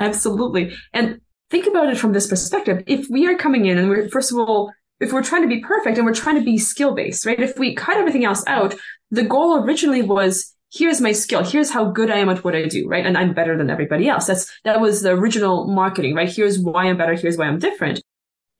absolutely 0.00 0.74
and 0.92 1.20
think 1.50 1.66
about 1.66 1.88
it 1.88 1.98
from 1.98 2.12
this 2.12 2.26
perspective. 2.26 2.82
If 2.86 3.08
we 3.10 3.26
are 3.26 3.36
coming 3.36 3.66
in 3.66 3.78
and 3.78 3.88
we're, 3.88 4.08
first 4.08 4.32
of 4.32 4.38
all, 4.38 4.72
if 5.00 5.12
we're 5.12 5.22
trying 5.22 5.42
to 5.42 5.48
be 5.48 5.60
perfect 5.60 5.98
and 5.98 6.06
we're 6.06 6.14
trying 6.14 6.36
to 6.36 6.44
be 6.44 6.58
skill 6.58 6.94
based, 6.94 7.26
right? 7.26 7.38
If 7.38 7.58
we 7.58 7.74
cut 7.74 7.96
everything 7.96 8.24
else 8.24 8.42
out, 8.46 8.74
the 9.10 9.24
goal 9.24 9.62
originally 9.62 10.02
was 10.02 10.54
here's 10.72 11.00
my 11.00 11.12
skill. 11.12 11.44
Here's 11.44 11.70
how 11.70 11.90
good 11.90 12.10
I 12.10 12.16
am 12.16 12.28
at 12.28 12.44
what 12.44 12.56
I 12.56 12.66
do, 12.66 12.88
right? 12.88 13.06
And 13.06 13.16
I'm 13.16 13.34
better 13.34 13.56
than 13.56 13.70
everybody 13.70 14.08
else. 14.08 14.26
That's, 14.26 14.50
that 14.64 14.80
was 14.80 15.02
the 15.02 15.10
original 15.10 15.66
marketing, 15.68 16.14
right? 16.14 16.28
Here's 16.28 16.58
why 16.58 16.86
I'm 16.86 16.96
better. 16.96 17.14
Here's 17.14 17.36
why 17.36 17.46
I'm 17.46 17.58
different. 17.58 18.02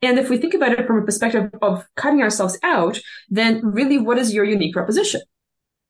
And 0.02 0.18
if 0.18 0.28
we 0.28 0.38
think 0.38 0.54
about 0.54 0.72
it 0.72 0.86
from 0.86 0.98
a 0.98 1.04
perspective 1.04 1.50
of 1.62 1.84
cutting 1.96 2.22
ourselves 2.22 2.58
out, 2.62 3.00
then 3.28 3.60
really 3.64 3.98
what 3.98 4.18
is 4.18 4.32
your 4.32 4.44
unique 4.44 4.74
proposition? 4.74 5.22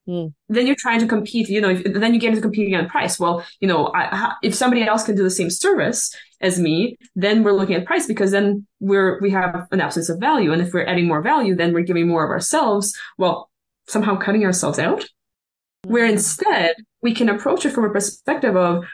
Mm. 0.09 0.33
Then 0.49 0.67
you're 0.67 0.77
trying 0.79 1.01
to 1.01 1.07
compete, 1.07 1.49
you 1.49 1.61
know, 1.61 1.71
if, 1.71 1.83
then 1.85 2.15
you 2.15 2.21
get 2.21 2.31
into 2.31 2.41
competing 2.41 2.77
on 2.77 2.89
price. 2.89 3.19
Well, 3.19 3.45
you 3.61 3.67
know, 3.67 3.91
I, 3.95 4.35
if 4.43 4.55
somebody 4.55 4.83
else 4.83 5.05
can 5.05 5.17
do 5.17 5.23
the 5.23 5.31
same 5.31 5.51
service 5.51 6.15
as 6.41 6.61
me, 6.61 6.97
then 7.17 7.43
we're 7.43 7.53
looking 7.53 7.75
at 7.75 7.87
price 7.87 8.07
because 8.07 8.31
then 8.31 8.67
we're, 8.79 9.21
we 9.21 9.31
have 9.31 9.67
an 9.73 9.81
absence 9.81 10.09
of 10.09 10.21
value. 10.21 10.53
And 10.53 10.63
if 10.63 10.73
we're 10.73 10.87
adding 10.87 11.09
more 11.09 11.23
value, 11.23 11.57
then 11.57 11.73
we're 11.73 11.83
giving 11.83 12.07
more 12.07 12.25
of 12.25 12.31
ourselves. 12.31 12.97
Well, 13.19 13.51
somehow 13.89 14.17
cutting 14.17 14.45
ourselves 14.45 14.79
out. 14.79 15.01
Mm. 15.01 15.91
Where 15.91 16.07
instead 16.07 16.77
we 17.03 17.15
can 17.15 17.29
approach 17.29 17.67
it 17.67 17.73
from 17.73 17.85
a 17.85 17.91
perspective 17.91 18.57
of, 18.57 18.85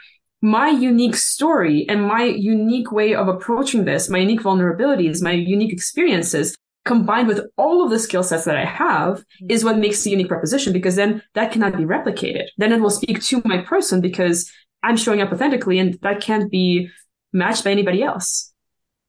my 0.45 0.67
unique 0.67 1.15
story 1.15 1.85
and 1.87 2.05
my 2.05 2.25
unique 2.25 2.91
way 2.91 3.15
of 3.15 3.29
approaching 3.29 3.85
this, 3.85 4.09
my 4.09 4.17
unique 4.17 4.41
vulnerabilities, 4.41 5.21
my 5.21 5.31
unique 5.31 5.71
experiences 5.71 6.53
combined 6.85 7.27
with 7.27 7.41
all 7.57 7.83
of 7.83 7.89
the 7.89 7.99
skill 7.99 8.23
sets 8.23 8.45
that 8.45 8.57
I 8.57 8.65
have 8.65 9.19
mm-hmm. 9.19 9.47
is 9.49 9.63
what 9.63 9.77
makes 9.77 10.03
the 10.03 10.11
unique 10.11 10.27
proposition 10.27 10.73
because 10.73 10.95
then 10.95 11.21
that 11.33 11.51
cannot 11.51 11.77
be 11.77 11.83
replicated. 11.83 12.47
Then 12.57 12.71
it 12.71 12.81
will 12.81 12.89
speak 12.89 13.21
to 13.23 13.41
my 13.45 13.59
person 13.59 14.01
because 14.01 14.51
I'm 14.81 14.97
showing 14.97 15.21
up 15.21 15.31
authentically 15.31 15.79
and 15.79 15.97
that 16.01 16.21
can't 16.21 16.51
be 16.51 16.89
matched 17.31 17.63
by 17.63 17.71
anybody 17.71 18.03
else. 18.03 18.53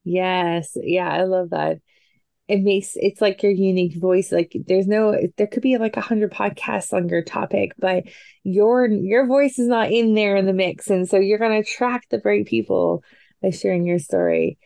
Yes. 0.04 0.76
Yeah. 0.76 1.08
I 1.08 1.24
love 1.24 1.50
that. 1.50 1.78
It 2.46 2.60
makes 2.60 2.92
it's 2.94 3.22
like 3.22 3.42
your 3.42 3.52
unique 3.52 3.98
voice. 3.98 4.30
Like 4.30 4.54
there's 4.66 4.86
no 4.86 5.16
there 5.38 5.46
could 5.46 5.62
be 5.62 5.78
like 5.78 5.96
a 5.96 6.02
hundred 6.02 6.30
podcasts 6.30 6.92
on 6.92 7.08
your 7.08 7.22
topic, 7.22 7.72
but 7.78 8.04
your 8.42 8.86
your 8.86 9.26
voice 9.26 9.58
is 9.58 9.66
not 9.66 9.90
in 9.90 10.14
there 10.14 10.36
in 10.36 10.44
the 10.44 10.52
mix. 10.52 10.90
And 10.90 11.08
so 11.08 11.18
you're 11.18 11.38
gonna 11.38 11.60
attract 11.60 12.10
the 12.10 12.20
right 12.22 12.44
people 12.44 13.02
by 13.42 13.48
sharing 13.48 13.86
your 13.86 13.98
story. 13.98 14.58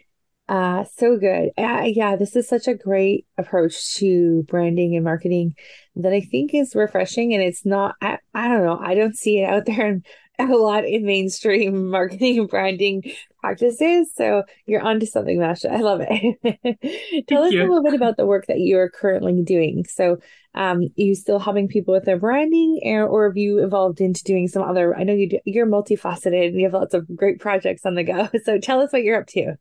Uh, 0.48 0.84
so 0.96 1.18
good. 1.18 1.50
Uh, 1.58 1.84
yeah, 1.86 2.16
this 2.16 2.34
is 2.34 2.48
such 2.48 2.68
a 2.68 2.74
great 2.74 3.26
approach 3.36 3.96
to 3.96 4.44
branding 4.44 4.96
and 4.96 5.04
marketing 5.04 5.54
that 5.96 6.12
I 6.12 6.22
think 6.22 6.54
is 6.54 6.74
refreshing. 6.74 7.34
And 7.34 7.42
it's 7.42 7.66
not, 7.66 7.96
I, 8.00 8.18
I 8.34 8.48
don't 8.48 8.64
know, 8.64 8.78
I 8.80 8.94
don't 8.94 9.16
see 9.16 9.40
it 9.40 9.50
out 9.50 9.66
there 9.66 10.00
a 10.38 10.44
lot 10.46 10.84
in 10.84 11.04
mainstream 11.04 11.90
marketing 11.90 12.38
and 12.38 12.48
branding 12.48 13.02
practices. 13.40 14.10
So 14.14 14.44
you're 14.66 14.80
onto 14.80 15.06
something, 15.06 15.38
Masha. 15.38 15.72
I 15.72 15.78
love 15.78 16.00
it. 16.02 17.26
Tell 17.28 17.44
us 17.44 17.52
you. 17.52 17.60
a 17.60 17.62
little 17.62 17.82
bit 17.82 17.94
about 17.94 18.16
the 18.16 18.26
work 18.26 18.46
that 18.46 18.58
you 18.58 18.78
are 18.78 18.90
currently 18.90 19.42
doing. 19.42 19.84
So, 19.88 20.18
um, 20.54 20.88
you 20.96 21.14
still 21.14 21.38
helping 21.38 21.68
people 21.68 21.94
with 21.94 22.04
their 22.04 22.18
branding, 22.18 22.80
or, 22.84 23.06
or 23.06 23.28
have 23.28 23.36
you 23.36 23.64
evolved 23.64 24.00
into 24.00 24.24
doing 24.24 24.48
some 24.48 24.62
other? 24.62 24.96
I 24.96 25.04
know 25.04 25.12
you 25.12 25.28
do, 25.28 25.38
you're 25.44 25.66
multifaceted 25.66 26.48
and 26.48 26.56
you 26.56 26.64
have 26.64 26.72
lots 26.72 26.94
of 26.94 27.06
great 27.14 27.38
projects 27.38 27.84
on 27.84 27.94
the 27.94 28.02
go. 28.02 28.28
So 28.44 28.58
tell 28.58 28.80
us 28.80 28.92
what 28.92 29.02
you're 29.02 29.20
up 29.20 29.26
to. 29.28 29.54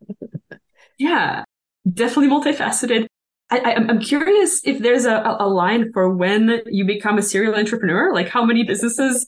Yeah, 0.97 1.43
definitely 1.91 2.29
multifaceted. 2.29 3.07
I, 3.49 3.71
am 3.71 4.01
curious 4.01 4.61
if 4.65 4.79
there's 4.79 5.05
a, 5.05 5.37
a 5.39 5.47
line 5.47 5.93
for 5.93 6.13
when 6.13 6.61
you 6.65 6.83
become 6.83 7.17
a 7.17 7.21
serial 7.21 7.55
entrepreneur, 7.55 8.13
like 8.13 8.27
how 8.27 8.43
many 8.43 8.63
businesses 8.63 9.25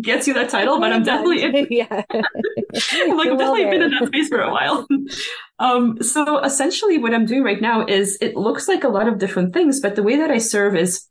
gets 0.00 0.28
you 0.28 0.34
that 0.34 0.48
title, 0.48 0.78
but 0.78 0.92
I'm 0.92 1.02
definitely 1.02 1.42
in, 1.42 1.66
yeah. 1.70 1.86
like 2.12 3.28
I've 3.28 3.38
definitely 3.38 3.64
been 3.64 3.82
in 3.82 3.90
that 3.90 4.06
space 4.06 4.28
for 4.28 4.40
a 4.40 4.50
while. 4.50 4.86
Um, 5.58 6.02
so 6.02 6.40
essentially 6.40 6.98
what 6.98 7.14
I'm 7.14 7.24
doing 7.24 7.44
right 7.44 7.60
now 7.60 7.86
is 7.86 8.18
it 8.20 8.34
looks 8.34 8.66
like 8.66 8.82
a 8.82 8.88
lot 8.88 9.06
of 9.06 9.18
different 9.18 9.54
things, 9.54 9.78
but 9.78 9.94
the 9.94 10.02
way 10.02 10.16
that 10.16 10.28
I 10.28 10.38
serve 10.38 10.74
is 10.74 11.06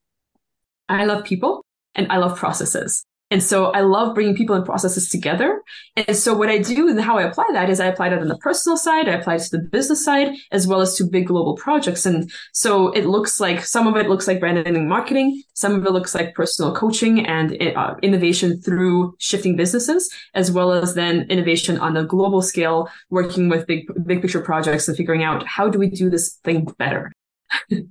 I 0.89 1.05
love 1.05 1.23
people 1.23 1.63
and 1.95 2.11
I 2.11 2.17
love 2.17 2.37
processes. 2.37 3.05
And 3.31 3.41
so 3.41 3.67
I 3.71 3.79
love 3.79 4.13
bringing 4.13 4.35
people 4.35 4.55
and 4.55 4.65
processes 4.65 5.09
together. 5.09 5.61
And 5.95 6.15
so 6.15 6.33
what 6.33 6.49
I 6.49 6.57
do 6.57 6.89
and 6.89 6.99
how 6.99 7.17
I 7.17 7.23
apply 7.23 7.45
that 7.53 7.69
is 7.69 7.79
I 7.79 7.87
apply 7.87 8.09
that 8.09 8.19
on 8.19 8.27
the 8.27 8.37
personal 8.37 8.75
side, 8.77 9.07
I 9.07 9.13
apply 9.13 9.35
it 9.35 9.43
to 9.43 9.57
the 9.57 9.63
business 9.63 10.03
side, 10.03 10.33
as 10.51 10.67
well 10.67 10.81
as 10.81 10.95
to 10.97 11.05
big 11.05 11.27
global 11.27 11.55
projects. 11.55 12.05
And 12.05 12.29
so 12.51 12.89
it 12.91 13.05
looks 13.05 13.39
like 13.39 13.63
some 13.63 13.87
of 13.87 13.95
it 13.95 14.09
looks 14.09 14.27
like 14.27 14.41
branding 14.41 14.75
and 14.75 14.89
marketing. 14.89 15.41
Some 15.53 15.75
of 15.75 15.85
it 15.85 15.91
looks 15.91 16.13
like 16.13 16.35
personal 16.35 16.75
coaching 16.75 17.25
and 17.25 17.57
uh, 17.75 17.95
innovation 18.03 18.59
through 18.59 19.15
shifting 19.19 19.55
businesses, 19.55 20.13
as 20.33 20.51
well 20.51 20.73
as 20.73 20.93
then 20.93 21.21
innovation 21.29 21.77
on 21.77 21.95
a 21.95 22.03
global 22.03 22.41
scale, 22.41 22.89
working 23.09 23.47
with 23.47 23.65
big, 23.65 23.87
big 24.05 24.21
picture 24.21 24.41
projects 24.41 24.89
and 24.89 24.97
figuring 24.97 25.23
out 25.23 25.47
how 25.47 25.69
do 25.69 25.79
we 25.79 25.89
do 25.89 26.09
this 26.09 26.37
thing 26.43 26.65
better. 26.77 27.11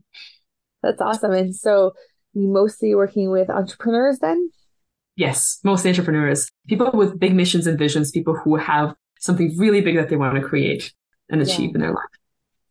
That's 0.83 1.01
awesome. 1.01 1.33
And 1.33 1.55
so 1.55 1.93
mostly 2.35 2.95
working 2.95 3.31
with 3.31 3.51
entrepreneurs 3.51 4.19
then? 4.19 4.51
Yes, 5.21 5.61
mostly 5.65 5.91
entrepreneurs, 5.91 6.51
people 6.67 6.91
with 6.95 7.21
big 7.21 7.35
missions 7.35 7.67
and 7.67 7.79
visions, 7.79 8.11
people 8.11 8.35
who 8.35 8.57
have 8.57 8.95
something 9.19 9.55
really 9.59 9.83
big 9.83 9.97
that 9.97 10.09
they 10.09 10.17
want 10.17 10.35
to 10.37 10.41
create 10.41 10.95
and 11.29 11.43
achieve 11.43 11.73
yeah. 11.73 11.75
in 11.75 11.81
their 11.83 11.91
life. 11.91 12.09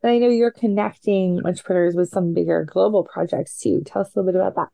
And 0.01 0.13
I 0.13 0.17
know 0.17 0.29
you're 0.29 0.49
connecting 0.49 1.41
entrepreneurs 1.45 1.93
with 1.95 2.09
some 2.09 2.33
bigger 2.33 2.65
global 2.65 3.03
projects 3.03 3.59
too. 3.59 3.83
Tell 3.85 4.01
us 4.01 4.07
a 4.15 4.19
little 4.19 4.31
bit 4.31 4.41
about 4.41 4.55
that. 4.55 4.69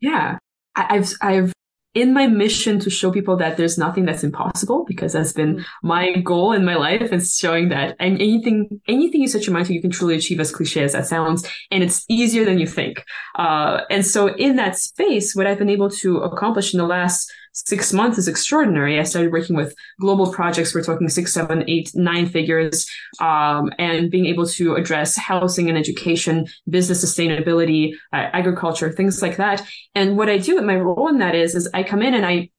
Yeah. 0.00 0.38
I've, 0.74 1.12
I've, 1.20 1.52
in 1.94 2.12
my 2.12 2.26
mission 2.26 2.78
to 2.80 2.90
show 2.90 3.10
people 3.10 3.36
that 3.36 3.56
there's 3.56 3.78
nothing 3.78 4.04
that's 4.04 4.22
impossible, 4.22 4.84
because 4.86 5.12
that's 5.14 5.32
been 5.32 5.56
mm-hmm. 5.56 5.88
my 5.88 6.16
goal 6.20 6.52
in 6.52 6.64
my 6.64 6.74
life, 6.74 7.12
is 7.12 7.36
showing 7.36 7.70
that 7.70 7.96
and 7.98 8.20
anything, 8.20 8.80
anything 8.86 9.22
you 9.22 9.28
set 9.28 9.46
your 9.46 9.54
mind 9.54 9.66
to, 9.66 9.74
you 9.74 9.80
can 9.80 9.90
truly 9.90 10.16
achieve 10.16 10.40
as 10.40 10.52
cliche 10.52 10.82
as 10.82 10.92
that 10.92 11.06
sounds. 11.06 11.48
And 11.70 11.82
it's 11.82 12.04
easier 12.08 12.44
than 12.44 12.58
you 12.58 12.66
think. 12.66 13.04
Uh, 13.36 13.80
and 13.90 14.06
so 14.06 14.28
in 14.34 14.56
that 14.56 14.76
space, 14.76 15.34
what 15.34 15.46
I've 15.46 15.58
been 15.58 15.70
able 15.70 15.90
to 15.90 16.18
accomplish 16.18 16.74
in 16.74 16.78
the 16.78 16.86
last 16.86 17.32
six 17.66 17.92
months 17.92 18.18
is 18.18 18.28
extraordinary. 18.28 18.98
I 18.98 19.02
started 19.02 19.32
working 19.32 19.56
with 19.56 19.74
global 20.00 20.32
projects. 20.32 20.74
We're 20.74 20.82
talking 20.82 21.08
six, 21.08 21.32
seven, 21.32 21.64
eight, 21.68 21.90
nine 21.94 22.26
figures, 22.26 22.86
um, 23.20 23.70
and 23.78 24.10
being 24.10 24.26
able 24.26 24.46
to 24.46 24.74
address 24.74 25.16
housing 25.16 25.68
and 25.68 25.78
education, 25.78 26.46
business 26.68 27.04
sustainability, 27.04 27.92
uh, 28.12 28.28
agriculture, 28.32 28.92
things 28.92 29.22
like 29.22 29.36
that. 29.36 29.66
And 29.94 30.16
what 30.16 30.28
I 30.28 30.38
do 30.38 30.56
with 30.56 30.64
my 30.64 30.76
role 30.76 31.08
in 31.08 31.18
that 31.18 31.34
is, 31.34 31.54
is 31.54 31.68
I 31.74 31.82
come 31.82 32.02
in 32.02 32.14
and 32.14 32.26
I, 32.26 32.50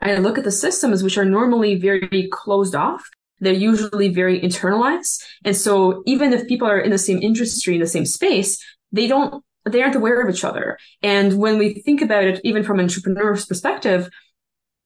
I 0.00 0.16
look 0.16 0.38
at 0.38 0.44
the 0.44 0.52
systems 0.52 1.02
which 1.02 1.18
are 1.18 1.24
normally 1.24 1.76
very 1.76 2.28
closed 2.32 2.74
off. 2.74 3.08
They're 3.40 3.52
usually 3.52 4.08
very 4.08 4.40
internalized. 4.40 5.22
And 5.44 5.56
so 5.56 6.02
even 6.06 6.32
if 6.32 6.48
people 6.48 6.68
are 6.68 6.80
in 6.80 6.90
the 6.90 6.98
same 6.98 7.22
industry, 7.22 7.74
in 7.74 7.80
the 7.80 7.86
same 7.86 8.06
space, 8.06 8.62
they 8.90 9.06
don't 9.06 9.44
they 9.72 9.82
aren't 9.82 9.94
aware 9.94 10.20
of 10.20 10.34
each 10.34 10.44
other. 10.44 10.78
And 11.02 11.38
when 11.38 11.58
we 11.58 11.74
think 11.74 12.02
about 12.02 12.24
it, 12.24 12.40
even 12.44 12.64
from 12.64 12.78
an 12.78 12.86
entrepreneur's 12.86 13.46
perspective, 13.46 14.08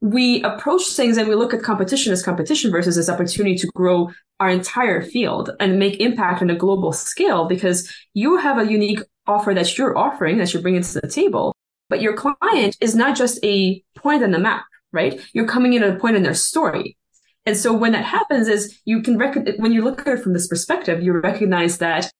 we 0.00 0.42
approach 0.42 0.82
things 0.88 1.16
and 1.16 1.28
we 1.28 1.36
look 1.36 1.54
at 1.54 1.62
competition 1.62 2.12
as 2.12 2.24
competition 2.24 2.72
versus 2.72 2.98
as 2.98 3.08
opportunity 3.08 3.56
to 3.56 3.68
grow 3.68 4.10
our 4.40 4.50
entire 4.50 5.00
field 5.00 5.50
and 5.60 5.78
make 5.78 6.00
impact 6.00 6.42
on 6.42 6.50
a 6.50 6.56
global 6.56 6.92
scale 6.92 7.46
because 7.46 7.90
you 8.12 8.36
have 8.36 8.58
a 8.58 8.70
unique 8.70 8.98
offer 9.28 9.54
that 9.54 9.78
you're 9.78 9.96
offering 9.96 10.38
that 10.38 10.52
you're 10.52 10.62
bringing 10.62 10.82
to 10.82 11.00
the 11.00 11.06
table. 11.06 11.54
But 11.88 12.02
your 12.02 12.16
client 12.16 12.76
is 12.80 12.96
not 12.96 13.16
just 13.16 13.38
a 13.44 13.80
point 13.94 14.24
on 14.24 14.32
the 14.32 14.40
map, 14.40 14.64
right? 14.92 15.20
You're 15.34 15.46
coming 15.46 15.74
in 15.74 15.84
at 15.84 15.94
a 15.94 15.98
point 16.00 16.16
in 16.16 16.24
their 16.24 16.34
story. 16.34 16.96
And 17.46 17.56
so 17.56 17.72
when 17.72 17.92
that 17.92 18.04
happens 18.04 18.48
is 18.48 18.80
you 18.84 19.02
can 19.02 19.18
recognize, 19.18 19.56
when 19.58 19.72
you 19.72 19.82
look 19.82 20.00
at 20.00 20.18
it 20.18 20.22
from 20.22 20.32
this 20.32 20.48
perspective, 20.48 21.02
you 21.02 21.12
recognize 21.12 21.78
that 21.78 22.10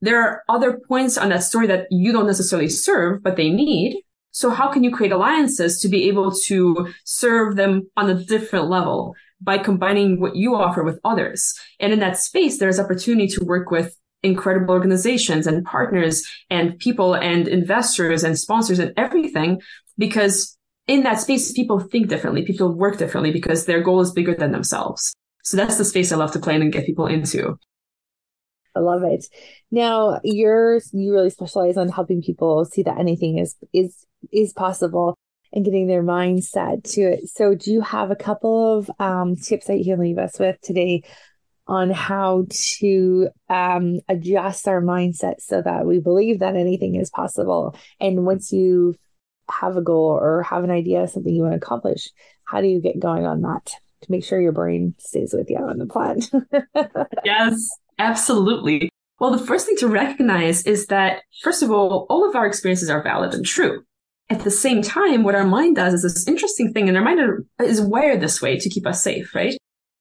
there 0.00 0.20
are 0.22 0.42
other 0.48 0.80
points 0.88 1.18
on 1.18 1.28
that 1.30 1.42
story 1.42 1.66
that 1.66 1.86
you 1.90 2.12
don't 2.12 2.26
necessarily 2.26 2.68
serve, 2.68 3.22
but 3.22 3.36
they 3.36 3.50
need. 3.50 4.02
So 4.32 4.50
how 4.50 4.70
can 4.70 4.84
you 4.84 4.90
create 4.90 5.12
alliances 5.12 5.80
to 5.80 5.88
be 5.88 6.08
able 6.08 6.32
to 6.46 6.92
serve 7.04 7.56
them 7.56 7.90
on 7.96 8.08
a 8.08 8.14
different 8.14 8.68
level 8.68 9.14
by 9.40 9.58
combining 9.58 10.20
what 10.20 10.36
you 10.36 10.54
offer 10.54 10.82
with 10.82 11.00
others? 11.04 11.54
And 11.80 11.92
in 11.92 11.98
that 12.00 12.16
space, 12.16 12.58
there's 12.58 12.78
opportunity 12.78 13.28
to 13.28 13.44
work 13.44 13.70
with 13.70 13.96
incredible 14.22 14.72
organizations 14.72 15.46
and 15.46 15.64
partners 15.64 16.22
and 16.50 16.78
people 16.78 17.14
and 17.14 17.48
investors 17.48 18.22
and 18.22 18.38
sponsors 18.38 18.78
and 18.78 18.92
everything 18.96 19.60
because 19.98 20.56
in 20.86 21.04
that 21.04 21.20
space, 21.20 21.52
people 21.52 21.78
think 21.78 22.08
differently. 22.08 22.44
People 22.44 22.72
work 22.74 22.98
differently 22.98 23.30
because 23.30 23.64
their 23.64 23.80
goal 23.80 24.00
is 24.00 24.10
bigger 24.10 24.34
than 24.34 24.52
themselves. 24.52 25.14
So 25.44 25.56
that's 25.56 25.78
the 25.78 25.84
space 25.84 26.10
I 26.10 26.16
love 26.16 26.32
to 26.32 26.38
play 26.38 26.54
in 26.54 26.62
and 26.62 26.72
get 26.72 26.86
people 26.86 27.06
into. 27.06 27.58
I 28.74 28.80
love 28.80 29.02
it. 29.02 29.26
Now 29.70 30.20
you're 30.22 30.80
you 30.92 31.12
really 31.12 31.30
specialize 31.30 31.76
on 31.76 31.88
helping 31.88 32.22
people 32.22 32.64
see 32.64 32.82
that 32.82 32.98
anything 32.98 33.38
is 33.38 33.56
is 33.72 34.06
is 34.32 34.52
possible 34.52 35.16
and 35.52 35.64
getting 35.64 35.86
their 35.86 36.02
mindset 36.02 36.84
to 36.92 37.02
it. 37.02 37.28
So 37.28 37.54
do 37.54 37.72
you 37.72 37.80
have 37.80 38.10
a 38.10 38.16
couple 38.16 38.78
of 38.78 38.90
um, 38.98 39.36
tips 39.36 39.66
that 39.66 39.78
you 39.78 39.84
can 39.84 40.00
leave 40.00 40.18
us 40.18 40.38
with 40.38 40.60
today 40.60 41.02
on 41.66 41.90
how 41.90 42.46
to 42.78 43.28
um, 43.48 44.00
adjust 44.08 44.68
our 44.68 44.80
mindset 44.80 45.40
so 45.40 45.60
that 45.62 45.86
we 45.86 46.00
believe 46.00 46.40
that 46.40 46.56
anything 46.56 46.94
is 46.94 47.10
possible? 47.10 47.76
And 47.98 48.24
once 48.24 48.52
you 48.52 48.94
have 49.50 49.76
a 49.76 49.82
goal 49.82 50.18
or 50.20 50.42
have 50.44 50.64
an 50.64 50.70
idea 50.70 51.08
something 51.08 51.34
you 51.34 51.42
want 51.42 51.54
to 51.54 51.58
accomplish, 51.58 52.10
how 52.44 52.60
do 52.60 52.68
you 52.68 52.80
get 52.80 53.00
going 53.00 53.26
on 53.26 53.42
that 53.42 53.66
to 54.02 54.10
make 54.10 54.24
sure 54.24 54.40
your 54.40 54.52
brain 54.52 54.94
stays 54.98 55.32
with 55.32 55.50
you 55.50 55.58
on 55.58 55.78
the 55.78 55.86
plan? 55.86 56.20
yes. 57.24 57.68
Absolutely. 58.00 58.88
Well, 59.18 59.30
the 59.30 59.46
first 59.46 59.66
thing 59.66 59.76
to 59.76 59.88
recognize 59.88 60.62
is 60.62 60.86
that, 60.86 61.20
first 61.42 61.62
of 61.62 61.70
all, 61.70 62.06
all 62.08 62.26
of 62.26 62.34
our 62.34 62.46
experiences 62.46 62.88
are 62.88 63.02
valid 63.02 63.34
and 63.34 63.44
true. 63.44 63.82
At 64.30 64.42
the 64.42 64.50
same 64.50 64.80
time, 64.80 65.22
what 65.22 65.34
our 65.34 65.44
mind 65.44 65.76
does 65.76 65.92
is 65.92 66.02
this 66.02 66.26
interesting 66.26 66.72
thing, 66.72 66.88
and 66.88 66.96
our 66.96 67.04
mind 67.04 67.20
is 67.62 67.80
wired 67.80 68.22
this 68.22 68.40
way 68.40 68.58
to 68.58 68.70
keep 68.70 68.86
us 68.86 69.02
safe, 69.02 69.34
right? 69.34 69.54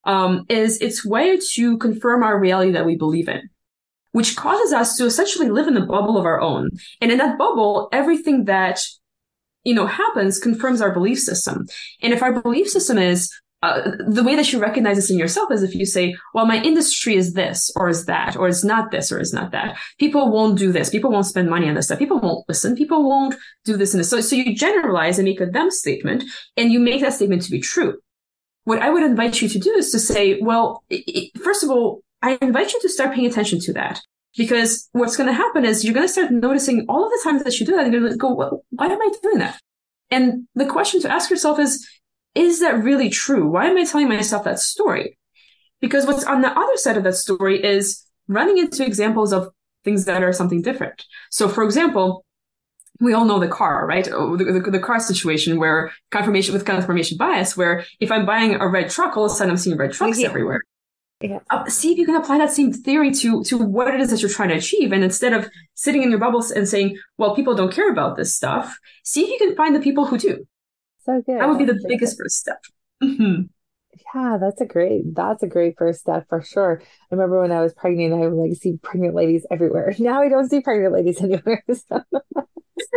Um, 0.06 0.46
is 0.48 0.80
it's 0.80 1.06
wired 1.06 1.42
to 1.56 1.78
confirm 1.78 2.24
our 2.24 2.40
reality 2.40 2.72
that 2.72 2.86
we 2.86 2.96
believe 2.96 3.28
in, 3.28 3.50
which 4.14 4.38
causes 4.38 4.72
us 4.72 4.96
to 4.96 5.06
essentially 5.06 5.50
live 5.50 5.68
in 5.68 5.76
a 5.76 5.86
bubble 5.86 6.18
of 6.18 6.26
our 6.26 6.40
own. 6.40 6.70
And 7.02 7.12
in 7.12 7.18
that 7.18 7.38
bubble, 7.38 7.90
everything 7.92 8.46
that 8.46 8.80
you 9.66 9.74
know 9.74 9.88
happens 9.88 10.40
confirms 10.40 10.80
our 10.80 10.94
belief 10.94 11.20
system. 11.20 11.66
And 12.02 12.14
if 12.14 12.24
our 12.24 12.40
belief 12.42 12.70
system 12.70 12.98
is 12.98 13.30
uh, 13.62 13.92
the 14.08 14.24
way 14.24 14.36
that 14.36 14.54
you 14.54 14.60
recognize 14.60 14.96
this 14.96 15.12
in 15.12 15.18
yourself 15.18 15.52
is 15.52 15.64
if 15.64 15.76
you 15.76 15.86
say, 15.86 16.16
well, 16.34 16.46
my 16.46 16.62
industry 16.62 17.16
is 17.16 17.34
this 17.34 17.72
or 17.76 17.90
is 17.90 18.06
that, 18.06 18.38
or 18.38 18.48
it's 18.48 18.64
not 18.64 18.90
this 18.92 19.12
or 19.12 19.20
it's 19.20 19.34
not 19.34 19.52
that. 19.52 19.78
People 20.00 20.32
won't 20.32 20.58
do 20.58 20.72
this. 20.72 20.90
People 20.90 21.12
won't 21.12 21.26
spend 21.26 21.50
money 21.50 21.68
on 21.68 21.76
this 21.76 21.86
stuff. 21.86 22.00
People 22.00 22.20
won't 22.20 22.48
listen. 22.48 22.76
People 22.76 23.08
won't 23.08 23.36
do 23.66 23.76
this 23.76 23.94
and 23.94 24.00
this. 24.00 24.10
So, 24.10 24.22
so 24.22 24.36
you 24.36 24.56
generalize 24.56 25.20
and 25.20 25.26
make 25.26 25.42
a 25.42 25.46
them 25.46 25.72
statement 25.72 26.24
and 26.56 26.72
you 26.72 26.80
make 26.80 27.02
that 27.02 27.14
statement 27.14 27.42
to 27.44 27.52
be 27.52 27.60
true. 27.60 27.98
What 28.64 28.80
I 28.80 28.90
would 28.90 29.04
invite 29.04 29.42
you 29.42 29.50
to 29.50 29.60
do 29.60 29.72
is 29.72 29.92
to 29.92 30.00
say, 30.00 30.40
well, 30.42 30.84
it, 30.90 31.38
first 31.44 31.64
of 31.64 31.70
all, 31.70 32.02
I 32.22 32.38
invite 32.42 32.72
you 32.72 32.80
to 32.82 32.90
start 32.90 33.14
paying 33.14 33.28
attention 33.28 33.60
to 33.62 33.74
that. 33.74 34.02
Because 34.38 34.88
what's 34.92 35.18
going 35.18 35.28
to 35.28 35.34
happen 35.34 35.66
is 35.66 35.84
you're 35.84 35.94
going 35.94 36.06
to 36.06 36.14
start 36.14 36.32
noticing 36.32 36.86
all 36.88 37.04
of 37.04 37.10
the 37.10 37.20
times 37.24 37.44
that 37.44 37.60
you 37.60 37.66
do 37.66 37.76
that 37.76 37.86
and 37.86 37.94
you're 37.94 38.02
going 38.04 38.14
to 38.14 38.18
go, 38.18 38.34
well, 38.34 38.64
why 38.70 38.86
am 38.86 39.02
I 39.02 39.12
doing 39.24 39.40
that? 39.40 39.60
And 40.12 40.48
the 40.56 40.68
question 40.68 41.02
to 41.02 41.12
ask 41.12 41.30
yourself 41.30 41.60
is, 41.60 41.88
is 42.40 42.62
that 42.62 42.84
really 42.84 43.10
true? 43.10 43.48
Why 43.50 43.68
am 43.68 43.78
I 43.78 43.84
telling 43.84 44.08
myself 44.08 44.46
that 44.46 44.60
story? 44.60 45.18
Because 45.82 46.06
what's 46.06 46.24
on 46.24 46.42
the 46.42 46.52
other 46.52 46.78
side 46.78 46.98
of 46.98 47.04
that 47.04 47.16
story 47.16 47.64
is 47.64 48.06
running 48.28 48.58
into 48.58 48.86
examples 48.86 49.34
of 49.34 49.50
things 49.84 50.06
that 50.06 50.24
are 50.24 50.34
something 50.34 50.62
different. 50.62 51.06
So, 51.30 51.50
for 51.50 51.64
example, 51.64 52.26
we 53.00 53.14
all 53.14 53.26
know 53.26 53.40
the 53.40 53.48
car, 53.48 53.86
right? 53.88 54.08
Oh, 54.12 54.36
the, 54.36 54.46
the, 54.46 54.72
the, 54.72 54.80
car 54.80 55.00
situation 55.00 55.58
where 55.58 55.92
confirmation 56.12 56.54
with 56.54 56.66
confirmation 56.66 57.18
bias, 57.18 57.56
where 57.56 57.86
if 58.00 58.12
I'm 58.12 58.26
buying 58.26 58.56
a 58.56 58.68
red 58.68 58.90
truck, 58.90 59.16
all 59.16 59.26
of 59.26 59.32
a 59.32 59.36
sudden 59.36 59.52
I'm 59.52 59.58
seeing 59.58 59.78
red 59.78 59.94
trucks 59.94 60.20
yeah. 60.20 60.28
everywhere. 60.28 60.62
Yeah. 61.22 61.40
Uh, 61.50 61.66
see 61.66 61.92
if 61.92 61.98
you 61.98 62.06
can 62.06 62.16
apply 62.16 62.38
that 62.38 62.52
same 62.52 62.72
theory 62.72 63.12
to 63.12 63.44
to 63.46 63.58
what 63.58 63.94
it 63.94 64.00
is 64.00 64.10
that 64.10 64.22
you're 64.22 64.32
trying 64.32 64.50
to 64.50 64.56
achieve, 64.56 64.94
and 64.94 65.04
instead 65.04 65.34
of 65.34 65.50
sitting 65.76 66.02
in 66.04 66.12
your 66.12 66.20
bubbles 66.20 66.50
and 66.50 66.68
saying, 66.68 66.98
"Well, 67.18 67.36
people 67.36 67.56
don't 67.56 67.74
care 67.74 67.92
about 67.92 68.16
this 68.16 68.34
stuff," 68.34 68.78
see 69.04 69.24
if 69.24 69.30
you 69.30 69.38
can 69.38 69.56
find 69.56 69.76
the 69.76 69.82
people 69.82 70.06
who 70.06 70.18
do. 70.18 70.46
So 71.10 71.24
good. 71.26 71.40
That 71.40 71.50
would 71.50 71.58
be 71.58 71.66
the 71.66 71.84
biggest 71.88 72.18
first 72.20 72.36
step. 72.36 72.60
Mm-hmm. 73.02 73.44
Yeah, 74.14 74.38
that's 74.40 74.62
a 74.62 74.66
great 74.66 75.16
that's 75.16 75.42
a 75.42 75.48
great 75.48 75.76
first 75.78 76.02
step 76.02 76.28
for 76.30 76.42
sure. 76.42 76.82
I 76.84 77.16
remember 77.16 77.42
when 77.42 77.52
I 77.52 77.62
was 77.62 77.74
pregnant, 77.74 78.14
I 78.14 78.28
would 78.28 78.34
like 78.34 78.56
see 78.58 78.78
pregnant 78.82 79.16
ladies 79.16 79.46
everywhere. 79.50 79.96
Now 80.00 80.22
I 80.22 80.30
don't 80.30 80.48
see 80.50 80.62
pregnant 80.62 80.94
ladies 80.94 81.20
anywhere. 81.24 81.64
So. 81.74 82.02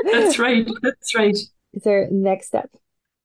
that's 0.04 0.38
right. 0.38 0.68
That's 0.82 1.14
right. 1.14 1.36
Is 1.72 1.82
there 1.84 2.08
next 2.10 2.48
step? 2.48 2.70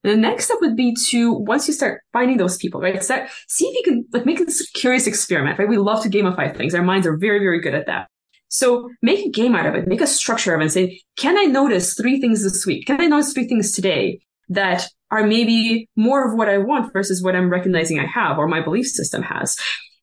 The 0.04 0.16
next 0.16 0.46
step 0.46 0.60
would 0.62 0.78
be 0.78 0.96
to 1.10 1.34
once 1.34 1.68
you 1.68 1.74
start 1.74 2.02
finding 2.14 2.38
those 2.38 2.56
people, 2.56 2.80
right? 2.80 3.04
Start 3.04 3.30
see 3.48 3.66
if 3.68 3.76
you 3.76 3.84
can 3.84 4.06
like 4.14 4.26
make 4.26 4.38
this 4.38 4.70
curious 4.70 5.06
experiment, 5.06 5.60
right? 5.60 5.68
We 5.68 5.78
love 5.78 6.02
to 6.04 6.10
gamify 6.10 6.56
things. 6.56 6.74
Our 6.74 6.84
minds 6.84 7.06
are 7.06 7.18
very, 7.18 7.40
very 7.40 7.60
good 7.60 7.76
at 7.76 7.88
that. 7.88 8.08
So 8.48 8.90
make 9.02 9.26
a 9.26 9.30
game 9.30 9.54
out 9.54 9.66
of 9.66 9.76
it, 9.76 9.88
make 9.88 10.00
a 10.00 10.08
structure 10.08 10.56
of 10.56 10.62
it 10.62 10.64
and 10.64 10.72
say, 10.72 11.02
can 11.18 11.38
I 11.38 11.44
notice 11.44 11.96
three 11.96 12.22
things 12.22 12.44
this 12.44 12.66
week? 12.66 12.88
Can 12.88 13.02
I 13.02 13.08
notice 13.08 13.34
three 13.34 13.48
things 13.48 13.74
today 13.74 14.22
that 14.50 14.88
are 15.12 15.26
maybe 15.26 15.90
more 15.96 16.28
of 16.28 16.38
what 16.38 16.50
I 16.50 16.58
want 16.58 16.92
versus 16.94 17.24
what 17.24 17.36
I'm 17.36 17.50
recognizing 17.50 18.00
I 18.00 18.06
have 18.06 18.38
or 18.38 18.48
my 18.48 18.62
belief 18.62 18.88
system 18.88 19.24
has. 19.24 19.58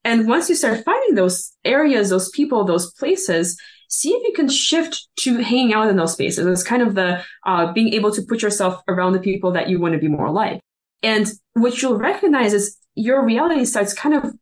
And 0.04 0.28
once 0.28 0.48
you 0.48 0.54
start 0.54 0.84
finding 0.84 1.14
those 1.14 1.52
areas, 1.64 2.10
those 2.10 2.28
people, 2.30 2.64
those 2.64 2.92
places, 2.92 3.58
see 3.88 4.10
if 4.10 4.22
you 4.22 4.32
can 4.32 4.48
shift 4.48 5.08
to 5.20 5.38
hanging 5.38 5.72
out 5.72 5.88
in 5.88 5.96
those 5.96 6.12
spaces. 6.12 6.46
It's 6.46 6.62
kind 6.62 6.82
of 6.82 6.94
the 6.94 7.22
uh, 7.46 7.72
being 7.72 7.94
able 7.94 8.12
to 8.12 8.22
put 8.22 8.42
yourself 8.42 8.82
around 8.88 9.12
the 9.12 9.20
people 9.20 9.52
that 9.52 9.68
you 9.68 9.80
want 9.80 9.94
to 9.94 10.00
be 10.00 10.08
more 10.08 10.30
like. 10.30 10.60
And 11.02 11.30
what 11.54 11.80
you'll 11.80 11.98
recognize 11.98 12.52
is 12.52 12.76
your 12.94 13.24
reality 13.24 13.64
starts 13.64 13.92
kind 13.92 14.14
of 14.14 14.32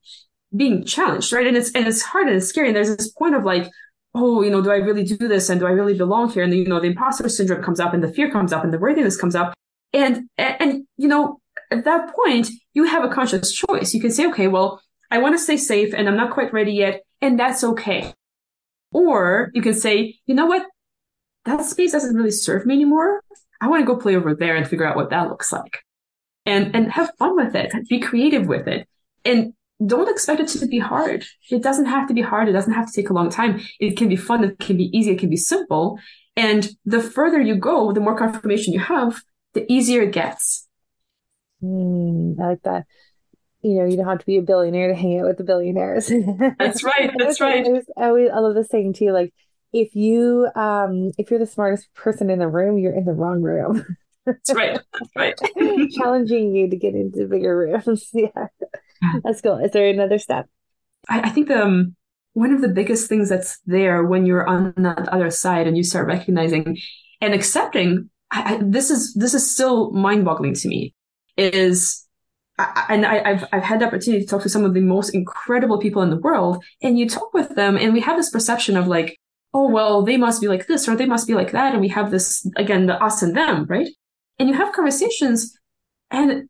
being 0.54 0.84
challenged, 0.84 1.32
right? 1.32 1.46
And 1.46 1.56
it's 1.56 1.72
and 1.72 1.86
it's 1.86 2.02
hard 2.02 2.28
and 2.28 2.36
it's 2.36 2.48
scary. 2.48 2.68
And 2.68 2.76
there's 2.76 2.94
this 2.96 3.10
point 3.10 3.34
of 3.34 3.44
like, 3.44 3.70
oh, 4.14 4.42
you 4.42 4.50
know, 4.50 4.62
do 4.62 4.70
I 4.70 4.76
really 4.76 5.04
do 5.04 5.16
this 5.16 5.48
and 5.48 5.60
do 5.60 5.66
I 5.66 5.70
really 5.70 5.96
belong 5.96 6.30
here? 6.30 6.42
And 6.42 6.52
you 6.52 6.66
know, 6.66 6.80
the 6.80 6.88
imposter 6.88 7.28
syndrome 7.28 7.62
comes 7.62 7.80
up 7.80 7.94
and 7.94 8.02
the 8.02 8.12
fear 8.12 8.30
comes 8.30 8.52
up 8.52 8.64
and 8.64 8.72
the 8.72 8.78
worthiness 8.78 9.16
comes 9.16 9.34
up. 9.34 9.54
And, 9.92 10.28
and, 10.38 10.86
you 10.96 11.08
know, 11.08 11.40
at 11.70 11.84
that 11.84 12.14
point, 12.14 12.48
you 12.74 12.84
have 12.84 13.04
a 13.04 13.08
conscious 13.08 13.52
choice. 13.52 13.94
You 13.94 14.00
can 14.00 14.10
say, 14.10 14.26
okay, 14.28 14.46
well, 14.46 14.80
I 15.10 15.18
want 15.18 15.34
to 15.34 15.38
stay 15.38 15.56
safe 15.56 15.92
and 15.94 16.08
I'm 16.08 16.16
not 16.16 16.32
quite 16.32 16.52
ready 16.52 16.72
yet. 16.72 17.02
And 17.20 17.38
that's 17.38 17.62
okay. 17.62 18.14
Or 18.92 19.50
you 19.54 19.62
can 19.62 19.74
say, 19.74 20.18
you 20.26 20.34
know 20.34 20.46
what? 20.46 20.66
That 21.44 21.64
space 21.64 21.92
doesn't 21.92 22.16
really 22.16 22.30
serve 22.30 22.66
me 22.66 22.74
anymore. 22.74 23.22
I 23.60 23.68
want 23.68 23.82
to 23.82 23.86
go 23.86 23.96
play 23.96 24.16
over 24.16 24.34
there 24.34 24.56
and 24.56 24.66
figure 24.66 24.86
out 24.86 24.96
what 24.96 25.10
that 25.10 25.28
looks 25.28 25.52
like 25.52 25.84
and, 26.46 26.74
and 26.74 26.90
have 26.92 27.12
fun 27.18 27.36
with 27.36 27.54
it. 27.54 27.72
Be 27.88 28.00
creative 28.00 28.46
with 28.46 28.68
it 28.68 28.88
and 29.24 29.54
don't 29.84 30.08
expect 30.08 30.40
it 30.40 30.48
to 30.48 30.66
be 30.66 30.78
hard. 30.78 31.24
It 31.50 31.62
doesn't 31.62 31.86
have 31.86 32.08
to 32.08 32.14
be 32.14 32.22
hard. 32.22 32.48
It 32.48 32.52
doesn't 32.52 32.72
have 32.72 32.86
to 32.86 32.92
take 32.92 33.10
a 33.10 33.12
long 33.12 33.30
time. 33.30 33.60
It 33.80 33.96
can 33.96 34.08
be 34.08 34.16
fun. 34.16 34.44
It 34.44 34.58
can 34.58 34.76
be 34.76 34.96
easy. 34.96 35.10
It 35.10 35.18
can 35.18 35.30
be 35.30 35.36
simple. 35.36 35.98
And 36.36 36.68
the 36.84 37.00
further 37.00 37.40
you 37.40 37.56
go, 37.56 37.92
the 37.92 38.00
more 38.00 38.16
confirmation 38.16 38.72
you 38.72 38.80
have, 38.80 39.20
the 39.54 39.70
easier 39.70 40.02
it 40.02 40.12
gets. 40.12 40.68
Mm, 41.62 42.40
I 42.40 42.48
like 42.48 42.62
that. 42.62 42.86
You 43.62 43.74
know, 43.78 43.84
you 43.84 43.96
don't 43.96 44.06
have 44.06 44.18
to 44.18 44.26
be 44.26 44.38
a 44.38 44.42
billionaire 44.42 44.88
to 44.88 44.94
hang 44.94 45.20
out 45.20 45.26
with 45.26 45.38
the 45.38 45.44
billionaires. 45.44 46.10
That's 46.58 46.82
right. 46.82 47.12
That's 47.16 47.40
right. 47.40 47.64
I, 47.96 48.06
always, 48.06 48.30
I 48.34 48.38
love 48.40 48.54
the 48.54 48.64
saying 48.64 48.94
too. 48.94 49.12
Like, 49.12 49.32
if 49.72 49.94
you 49.94 50.48
um 50.54 51.12
if 51.16 51.30
you're 51.30 51.38
the 51.38 51.46
smartest 51.46 51.92
person 51.94 52.28
in 52.28 52.38
the 52.38 52.48
room, 52.48 52.78
you're 52.78 52.94
in 52.94 53.04
the 53.04 53.12
wrong 53.12 53.40
room. 53.42 53.96
That's 54.26 54.54
right. 54.54 54.78
That's 54.92 55.10
right. 55.16 55.90
Challenging 55.92 56.54
you 56.54 56.70
to 56.70 56.76
get 56.76 56.94
into 56.94 57.26
bigger 57.26 57.56
rooms. 57.56 58.08
yeah. 58.12 58.48
That's 59.24 59.40
cool. 59.40 59.58
Is 59.58 59.72
there 59.72 59.88
another 59.88 60.18
step? 60.18 60.48
I, 61.08 61.20
I 61.20 61.30
think 61.30 61.50
um 61.50 61.96
one 62.34 62.52
of 62.52 62.60
the 62.60 62.68
biggest 62.68 63.08
things 63.08 63.28
that's 63.28 63.58
there 63.66 64.04
when 64.04 64.26
you're 64.26 64.46
on 64.46 64.74
that 64.76 65.08
other 65.08 65.30
side 65.30 65.66
and 65.66 65.76
you 65.76 65.82
start 65.82 66.06
recognizing 66.06 66.78
and 67.20 67.34
accepting 67.34 68.10
I, 68.32 68.54
I, 68.54 68.60
this 68.62 68.90
is 68.90 69.14
this 69.14 69.34
is 69.34 69.48
still 69.48 69.92
mind-boggling 69.92 70.54
to 70.54 70.68
me 70.68 70.94
is 71.36 72.06
and 72.58 73.06
I, 73.06 73.28
have 73.28 73.48
I've 73.52 73.62
had 73.62 73.80
the 73.80 73.86
opportunity 73.86 74.24
to 74.24 74.28
talk 74.28 74.42
to 74.42 74.48
some 74.48 74.64
of 74.64 74.74
the 74.74 74.80
most 74.80 75.10
incredible 75.10 75.78
people 75.78 76.02
in 76.02 76.10
the 76.10 76.18
world, 76.18 76.62
and 76.82 76.98
you 76.98 77.08
talk 77.08 77.32
with 77.34 77.54
them, 77.54 77.76
and 77.76 77.92
we 77.92 78.00
have 78.00 78.16
this 78.16 78.30
perception 78.30 78.76
of 78.76 78.86
like, 78.86 79.18
oh 79.54 79.68
well, 79.68 80.02
they 80.02 80.16
must 80.16 80.40
be 80.40 80.48
like 80.48 80.66
this 80.66 80.88
or 80.88 80.96
they 80.96 81.06
must 81.06 81.26
be 81.26 81.34
like 81.34 81.52
that, 81.52 81.72
and 81.72 81.80
we 81.80 81.88
have 81.88 82.10
this 82.10 82.46
again 82.56 82.86
the 82.86 83.02
us 83.02 83.22
and 83.22 83.36
them, 83.36 83.66
right? 83.66 83.88
And 84.38 84.48
you 84.48 84.54
have 84.54 84.72
conversations, 84.72 85.56
and 86.10 86.48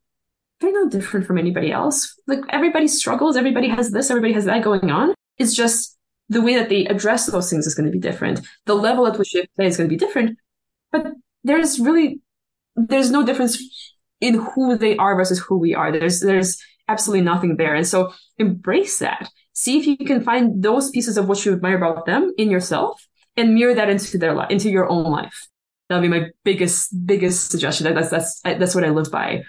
they're 0.59 0.71
no 0.71 0.89
different 0.89 1.25
from 1.25 1.37
anybody 1.37 1.71
else. 1.71 2.19
Like 2.27 2.41
everybody 2.49 2.87
struggles, 2.87 3.35
everybody 3.35 3.67
has 3.69 3.91
this, 3.91 4.09
everybody 4.09 4.33
has 4.33 4.45
that 4.45 4.63
going 4.63 4.89
on. 4.89 5.13
It's 5.37 5.55
just 5.55 5.97
the 6.29 6.41
way 6.41 6.55
that 6.55 6.69
they 6.69 6.85
address 6.85 7.25
those 7.25 7.49
things 7.49 7.67
is 7.67 7.75
going 7.75 7.85
to 7.85 7.91
be 7.91 7.99
different. 7.99 8.41
The 8.65 8.75
level 8.75 9.07
at 9.07 9.17
which 9.17 9.33
they 9.33 9.45
play 9.55 9.67
is 9.67 9.77
going 9.77 9.89
to 9.89 9.93
be 9.93 9.97
different. 9.97 10.37
But 10.91 11.07
there's 11.43 11.79
really 11.79 12.21
there's 12.75 13.11
no 13.11 13.25
difference 13.25 13.61
in 14.21 14.35
who 14.35 14.77
they 14.77 14.95
are 14.97 15.15
versus 15.15 15.39
who 15.39 15.57
we 15.57 15.75
are. 15.75 15.91
There's 15.91 16.21
there's 16.21 16.61
absolutely 16.87 17.23
nothing 17.23 17.57
there. 17.57 17.75
And 17.75 17.87
so 17.87 18.13
embrace 18.37 18.99
that. 18.99 19.29
See 19.53 19.79
if 19.79 19.85
you 19.85 19.97
can 19.97 20.23
find 20.23 20.63
those 20.63 20.89
pieces 20.89 21.17
of 21.17 21.27
what 21.27 21.45
you 21.45 21.53
admire 21.53 21.77
about 21.77 22.05
them 22.05 22.33
in 22.37 22.49
yourself 22.49 23.07
and 23.37 23.53
mirror 23.53 23.75
that 23.75 23.89
into 23.89 24.17
their 24.17 24.33
life, 24.33 24.49
into 24.49 24.69
your 24.69 24.89
own 24.89 25.11
life. 25.11 25.47
That'll 25.89 26.01
be 26.01 26.07
my 26.07 26.29
biggest 26.43 27.05
biggest 27.05 27.51
suggestion. 27.51 27.93
That's 27.93 28.09
that's 28.09 28.41
that's 28.41 28.75
what 28.75 28.83
I 28.83 28.89
live 28.89 29.11
by. 29.11 29.43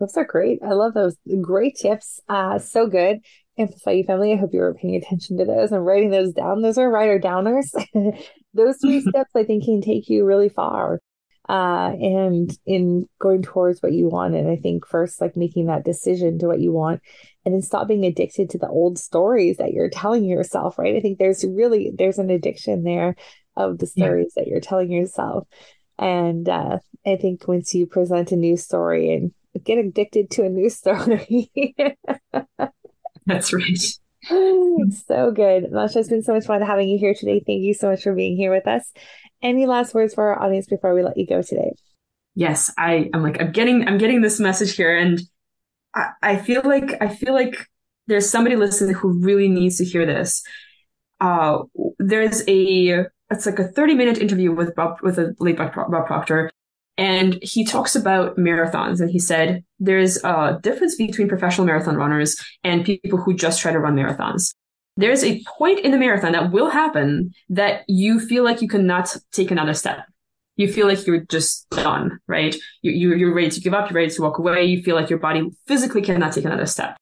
Those 0.00 0.16
are 0.16 0.24
great. 0.24 0.60
I 0.62 0.72
love 0.72 0.94
those. 0.94 1.16
Great 1.40 1.76
tips. 1.76 2.20
Uh, 2.28 2.58
so 2.58 2.86
good. 2.86 3.20
Amplify 3.56 3.92
You 3.92 4.04
family. 4.04 4.32
I 4.32 4.36
hope 4.36 4.50
you 4.52 4.60
were 4.60 4.74
paying 4.74 4.96
attention 4.96 5.38
to 5.38 5.44
those 5.44 5.70
and 5.70 5.86
writing 5.86 6.10
those 6.10 6.32
down. 6.32 6.62
Those 6.62 6.78
are 6.78 6.90
writer 6.90 7.18
downers. 7.18 7.66
those 8.54 8.76
three 8.78 9.00
steps 9.08 9.30
I 9.34 9.44
think 9.44 9.64
can 9.64 9.80
take 9.80 10.08
you 10.08 10.24
really 10.24 10.48
far 10.48 11.00
uh, 11.48 11.92
and 12.00 12.56
in 12.64 13.08
going 13.18 13.42
towards 13.42 13.82
what 13.82 13.92
you 13.92 14.08
want. 14.08 14.34
And 14.34 14.48
I 14.48 14.56
think 14.56 14.86
first, 14.86 15.20
like 15.20 15.36
making 15.36 15.66
that 15.66 15.84
decision 15.84 16.38
to 16.38 16.46
what 16.46 16.60
you 16.60 16.72
want, 16.72 17.02
and 17.44 17.54
then 17.54 17.62
stop 17.62 17.88
being 17.88 18.04
addicted 18.04 18.50
to 18.50 18.58
the 18.58 18.68
old 18.68 18.98
stories 18.98 19.58
that 19.58 19.72
you're 19.72 19.90
telling 19.90 20.24
yourself. 20.24 20.78
Right? 20.78 20.96
I 20.96 21.00
think 21.00 21.18
there's 21.18 21.44
really 21.44 21.92
there's 21.96 22.18
an 22.18 22.30
addiction 22.30 22.84
there 22.84 23.16
of 23.56 23.78
the 23.78 23.86
stories 23.86 24.32
yeah. 24.36 24.42
that 24.42 24.48
you're 24.48 24.60
telling 24.60 24.90
yourself. 24.90 25.46
And 25.98 26.48
uh, 26.48 26.78
I 27.06 27.16
think 27.16 27.46
once 27.46 27.74
you 27.74 27.86
present 27.86 28.32
a 28.32 28.36
new 28.36 28.56
story 28.56 29.14
and 29.14 29.32
get 29.64 29.78
addicted 29.78 30.30
to 30.32 30.44
a 30.44 30.48
new 30.48 30.68
story. 30.70 31.50
That's 33.26 33.52
right. 33.52 33.98
so 35.06 35.30
good. 35.30 35.70
Masha, 35.70 36.00
it's 36.00 36.08
been 36.08 36.22
so 36.22 36.34
much 36.34 36.46
fun 36.46 36.62
having 36.62 36.88
you 36.88 36.98
here 36.98 37.14
today. 37.14 37.42
Thank 37.44 37.62
you 37.62 37.74
so 37.74 37.90
much 37.90 38.02
for 38.02 38.14
being 38.14 38.36
here 38.36 38.52
with 38.52 38.66
us. 38.66 38.90
Any 39.42 39.66
last 39.66 39.94
words 39.94 40.14
for 40.14 40.32
our 40.32 40.42
audience 40.42 40.66
before 40.66 40.94
we 40.94 41.02
let 41.02 41.16
you 41.16 41.26
go 41.26 41.42
today? 41.42 41.72
Yes, 42.34 42.72
I 42.78 43.10
am 43.12 43.22
like 43.22 43.40
I'm 43.40 43.52
getting 43.52 43.86
I'm 43.86 43.98
getting 43.98 44.20
this 44.20 44.40
message 44.40 44.74
here 44.74 44.96
and 44.96 45.20
I, 45.94 46.10
I 46.22 46.36
feel 46.36 46.62
like 46.64 47.00
I 47.00 47.08
feel 47.08 47.32
like 47.32 47.56
there's 48.06 48.28
somebody 48.28 48.56
listening 48.56 48.94
who 48.94 49.20
really 49.20 49.48
needs 49.48 49.78
to 49.78 49.84
hear 49.84 50.06
this. 50.06 50.42
Uh 51.20 51.58
there's 51.98 52.42
a 52.48 53.06
it's 53.30 53.46
like 53.46 53.58
a 53.58 53.68
30 53.68 53.94
minute 53.94 54.18
interview 54.18 54.52
with 54.52 54.74
Bob 54.74 54.98
with 55.02 55.18
a 55.18 55.34
late 55.38 55.56
Bob 55.56 55.72
Proctor 55.72 56.50
and 56.96 57.38
he 57.42 57.64
talks 57.64 57.96
about 57.96 58.36
marathons 58.36 59.00
and 59.00 59.10
he 59.10 59.18
said 59.18 59.64
there's 59.80 60.22
a 60.24 60.58
difference 60.62 60.96
between 60.96 61.28
professional 61.28 61.66
marathon 61.66 61.96
runners 61.96 62.36
and 62.62 62.84
people 62.84 63.18
who 63.18 63.34
just 63.34 63.60
try 63.60 63.72
to 63.72 63.78
run 63.78 63.96
marathons 63.96 64.54
there's 64.96 65.24
a 65.24 65.42
point 65.58 65.80
in 65.80 65.90
the 65.90 65.98
marathon 65.98 66.32
that 66.32 66.52
will 66.52 66.70
happen 66.70 67.32
that 67.48 67.84
you 67.88 68.20
feel 68.20 68.44
like 68.44 68.62
you 68.62 68.68
cannot 68.68 69.14
take 69.32 69.50
another 69.50 69.74
step. 69.74 70.06
You 70.56 70.72
feel 70.72 70.86
like 70.86 71.04
you're 71.04 71.24
just 71.24 71.68
done, 71.70 72.20
right? 72.28 72.54
You, 72.82 72.92
you, 72.92 73.14
you're 73.16 73.34
ready 73.34 73.50
to 73.50 73.60
give 73.60 73.74
up. 73.74 73.90
You're 73.90 73.96
ready 73.96 74.14
to 74.14 74.22
walk 74.22 74.38
away. 74.38 74.64
You 74.64 74.82
feel 74.84 74.94
like 74.94 75.10
your 75.10 75.18
body 75.18 75.50
physically 75.66 76.00
cannot 76.00 76.32
take 76.32 76.44
another 76.44 76.66
step. 76.66 76.96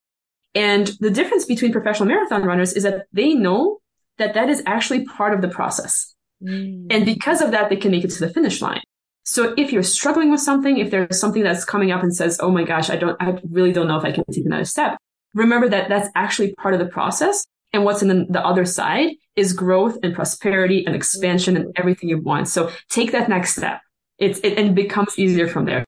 And 0.55 0.87
the 1.01 1.11
difference 1.11 1.45
between 1.45 1.71
professional 1.71 2.09
marathon 2.09 2.45
runners 2.45 2.73
is 2.73 2.83
that 2.85 3.07
they 3.13 3.35
know 3.35 3.81
that 4.17 4.35
that 4.35 4.49
is 4.49 4.63
actually 4.65 5.05
part 5.05 5.35
of 5.35 5.43
the 5.43 5.49
process. 5.49 6.15
Mm. 6.43 6.87
And 6.91 7.05
because 7.05 7.43
of 7.43 7.51
that, 7.51 7.69
they 7.69 7.77
can 7.77 7.91
make 7.91 8.05
it 8.05 8.11
to 8.11 8.21
the 8.21 8.33
finish 8.33 8.63
line. 8.63 8.81
So 9.25 9.55
if 9.57 9.73
you're 9.73 9.83
struggling 9.83 10.31
with 10.31 10.41
something, 10.41 10.79
if 10.79 10.91
there's 10.91 11.19
something 11.19 11.43
that's 11.43 11.65
coming 11.65 11.93
up 11.93 12.03
and 12.03 12.15
says, 12.15 12.39
Oh 12.41 12.51
my 12.51 12.65
gosh, 12.65 12.91
I 12.91 12.97
don't, 12.97 13.17
I 13.21 13.39
really 13.51 13.73
don't 13.73 13.89
know 13.89 13.99
if 13.99 14.05
I 14.05 14.13
can 14.13 14.25
take 14.31 14.45
another 14.45 14.65
step. 14.65 14.97
Remember 15.35 15.69
that 15.69 15.89
that's 15.89 16.09
actually 16.15 16.55
part 16.55 16.75
of 16.75 16.81
the 16.81 16.87
process 16.87 17.45
and 17.73 17.85
what's 17.85 18.03
in 18.03 18.27
the 18.31 18.47
other 18.47 18.65
side 18.65 19.13
is 19.35 19.53
growth 19.53 19.97
and 20.03 20.15
prosperity 20.15 20.85
and 20.85 20.95
expansion 20.95 21.57
and 21.57 21.73
everything 21.77 22.09
you 22.09 22.19
want. 22.19 22.49
So 22.49 22.71
take 22.91 23.13
that 23.13 23.29
next 23.29 23.57
step. 23.57 23.81
It's 24.19 24.39
it 24.41 24.59
and 24.59 24.71
it 24.71 24.75
becomes 24.75 25.19
easier 25.19 25.49
from 25.49 25.65
there. 25.65 25.85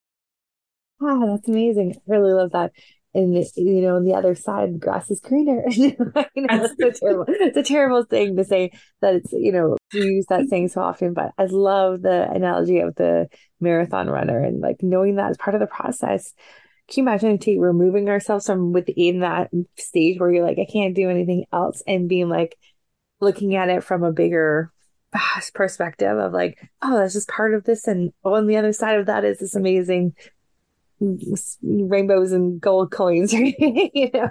Wow, 1.01 1.37
that's 1.37 1.49
amazing. 1.49 1.95
I 2.09 2.13
really 2.13 2.33
love 2.33 2.53
that. 2.53 2.73
And 3.15 3.35
you 3.57 3.81
know, 3.81 3.97
on 3.97 4.05
the 4.05 4.15
other 4.15 4.35
side, 4.35 4.75
the 4.75 4.79
grass 4.79 5.11
is 5.11 5.21
greener. 5.21 5.63
you 5.71 5.95
know, 5.99 6.13
it's 6.35 6.81
a 6.81 7.01
terrible, 7.01 7.25
it's 7.29 7.57
a 7.57 7.63
terrible 7.63 8.05
thing 8.05 8.37
to 8.37 8.45
say 8.45 8.73
that 9.01 9.15
it's 9.15 9.33
you 9.33 9.53
know 9.53 9.77
we 9.93 10.01
use 10.01 10.27
that 10.29 10.49
saying 10.49 10.69
so 10.69 10.81
often. 10.81 11.15
But 11.15 11.33
I 11.39 11.45
love 11.45 12.03
the 12.03 12.29
analogy 12.31 12.81
of 12.81 12.95
the 12.97 13.29
marathon 13.61 14.09
runner 14.09 14.39
and 14.39 14.61
like 14.61 14.83
knowing 14.83 15.17
that 15.17 15.31
as 15.31 15.37
part 15.37 15.55
of 15.55 15.61
the 15.61 15.67
process 15.67 16.35
can 16.89 17.03
you 17.03 17.09
imagine 17.09 17.39
take 17.39 17.59
removing 17.59 18.09
ourselves 18.11 18.47
from 18.47 18.73
within 18.73 19.21
that 19.21 19.51
stage 19.79 20.21
where 20.21 20.31
you're 20.31 20.45
like, 20.45 20.59
I 20.59 20.71
can't 20.71 20.95
do 20.95 21.09
anything 21.09 21.47
else 21.53 21.83
and 21.87 22.09
being 22.09 22.29
like 22.29 22.57
looking 23.21 23.55
at 23.57 23.71
it 23.71 23.83
from 23.83 24.03
a 24.03 24.13
bigger 24.13 24.71
perspective 25.55 26.19
of 26.19 26.33
like, 26.33 26.59
oh, 26.83 26.99
that's 26.99 27.15
just 27.15 27.29
part 27.29 27.55
of 27.55 27.65
this. 27.65 27.87
And 27.87 28.13
on 28.23 28.47
the 28.47 28.57
other 28.57 28.73
side 28.73 28.99
of 28.99 29.07
that 29.07 29.25
is 29.25 29.39
this 29.39 29.55
amazing 29.55 30.15
rainbows 31.63 32.33
and 32.33 32.61
gold 32.61 32.91
coins. 32.91 33.33
you 33.33 34.11
know? 34.13 34.31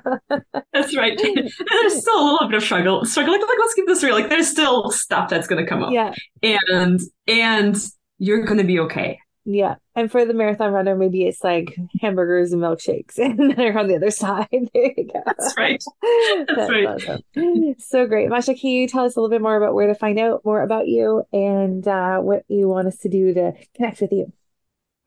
That's 0.73 0.95
right. 0.95 1.17
there's 1.17 2.01
still 2.01 2.19
a 2.19 2.25
little 2.31 2.47
bit 2.47 2.57
of 2.57 2.63
struggle. 2.63 3.05
Struggle. 3.05 3.33
Like, 3.33 3.41
like, 3.41 3.57
let's 3.59 3.73
keep 3.73 3.87
this 3.87 4.03
real. 4.03 4.15
Like, 4.15 4.29
there's 4.29 4.49
still 4.49 4.91
stuff 4.91 5.29
that's 5.29 5.47
going 5.47 5.63
to 5.63 5.69
come 5.69 5.83
up. 5.83 5.91
Yeah. 5.91 6.13
And 6.41 6.99
and 7.27 7.75
you're 8.19 8.43
going 8.45 8.59
to 8.59 8.63
be 8.63 8.79
okay. 8.79 9.19
Yeah. 9.45 9.75
And 9.95 10.09
for 10.09 10.25
the 10.25 10.33
marathon 10.33 10.71
runner, 10.71 10.95
maybe 10.95 11.23
it's 11.23 11.43
like 11.43 11.75
hamburgers 12.01 12.53
and 12.53 12.61
milkshakes, 12.61 13.17
and 13.17 13.55
they're 13.55 13.77
on 13.77 13.87
the 13.87 13.95
other 13.95 14.11
side. 14.11 14.47
There 14.73 14.91
you 14.97 15.07
go. 15.13 15.21
That's 15.25 15.53
right. 15.57 15.83
That's, 16.01 16.55
That's 16.55 16.69
right. 16.69 16.87
Awesome. 16.87 17.75
So 17.79 18.07
great. 18.07 18.29
Masha, 18.29 18.55
can 18.55 18.69
you 18.69 18.87
tell 18.87 19.05
us 19.05 19.15
a 19.15 19.19
little 19.19 19.29
bit 19.29 19.41
more 19.41 19.55
about 19.55 19.73
where 19.73 19.87
to 19.87 19.95
find 19.95 20.17
out 20.17 20.43
more 20.45 20.61
about 20.61 20.87
you 20.87 21.23
and 21.31 21.87
uh, 21.87 22.19
what 22.19 22.43
you 22.47 22.67
want 22.67 22.87
us 22.87 22.97
to 22.99 23.09
do 23.09 23.33
to 23.33 23.53
connect 23.75 24.01
with 24.01 24.11
you? 24.11 24.31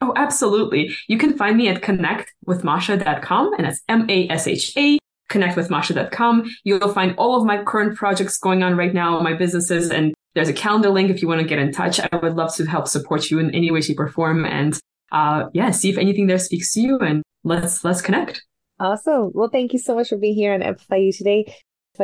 Oh, 0.01 0.13
absolutely. 0.17 0.95
You 1.09 1.19
can 1.19 1.37
find 1.37 1.57
me 1.57 1.69
at 1.69 1.83
connectwithmasha.com, 1.83 3.55
and 3.55 3.67
that's 3.67 3.81
M 3.89 4.09
A 4.11 4.29
S 4.29 4.47
H 4.47 4.77
A 4.77 4.99
connectwithmasha.com. 5.31 6.51
You'll 6.65 6.93
find 6.93 7.15
all 7.17 7.37
of 7.37 7.47
my 7.47 7.63
current 7.63 7.97
projects 7.97 8.39
going 8.39 8.63
on 8.63 8.77
right 8.77 8.95
now, 8.95 9.19
my 9.21 9.35
businesses, 9.35 9.91
and 9.91 10.15
there's 10.35 10.49
a 10.49 10.53
calendar 10.53 10.91
link 10.91 11.11
if 11.11 11.23
you 11.23 11.29
want 11.29 11.41
to 11.41 11.47
get 11.47 11.59
in 11.59 11.73
touch. 11.73 11.99
I 11.99 12.17
would 12.17 12.35
love 12.35 12.55
to 12.57 12.67
help 12.67 12.89
support 12.89 13.31
you 13.31 13.39
in 13.39 13.55
any 13.55 13.71
way, 13.71 13.81
shape, 13.81 13.99
or 13.99 14.09
form. 14.09 14.45
And 14.45 14.79
uh, 15.13 15.45
yeah, 15.53 15.71
see 15.71 15.91
if 15.91 15.99
anything 15.99 16.27
there 16.27 16.39
speaks 16.39 16.73
to 16.75 16.81
you 16.81 16.99
and 16.99 17.23
let's 17.45 17.85
let's 17.85 18.03
connect. 18.03 18.45
Awesome. 18.79 19.31
Well, 19.35 19.49
thank 19.51 19.73
you 19.73 19.79
so 19.79 19.95
much 19.95 20.11
for 20.11 20.19
being 20.19 20.35
here 20.35 20.53
on 20.53 20.63
Amplify 20.63 20.97
You 20.97 21.13
today. 21.13 21.55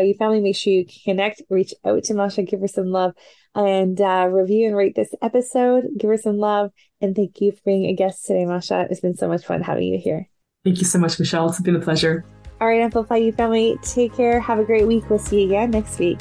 You 0.00 0.14
family, 0.14 0.40
make 0.40 0.56
sure 0.56 0.72
you 0.72 0.86
connect, 1.04 1.42
reach 1.50 1.74
out 1.84 2.04
to 2.04 2.14
Masha, 2.14 2.42
give 2.42 2.60
her 2.60 2.68
some 2.68 2.86
love, 2.86 3.12
and 3.54 4.00
uh, 4.00 4.28
review 4.30 4.66
and 4.66 4.76
rate 4.76 4.94
this 4.94 5.14
episode. 5.20 5.84
Give 5.98 6.10
her 6.10 6.16
some 6.16 6.38
love. 6.38 6.70
And 7.00 7.14
thank 7.14 7.40
you 7.40 7.52
for 7.52 7.60
being 7.64 7.86
a 7.86 7.94
guest 7.94 8.26
today, 8.26 8.44
Masha. 8.46 8.86
It's 8.90 9.00
been 9.00 9.16
so 9.16 9.28
much 9.28 9.44
fun 9.44 9.62
having 9.62 9.84
you 9.84 9.98
here. 9.98 10.28
Thank 10.64 10.78
you 10.78 10.84
so 10.84 10.98
much, 10.98 11.18
Michelle. 11.18 11.48
It's 11.48 11.60
been 11.60 11.76
a 11.76 11.80
pleasure. 11.80 12.24
All 12.60 12.68
right, 12.68 12.80
Amplify 12.80 13.16
You 13.16 13.32
family, 13.32 13.76
take 13.82 14.14
care. 14.14 14.40
Have 14.40 14.60
a 14.60 14.64
great 14.64 14.86
week. 14.86 15.10
We'll 15.10 15.18
see 15.18 15.40
you 15.40 15.46
again 15.46 15.72
next 15.72 15.98
week. 15.98 16.20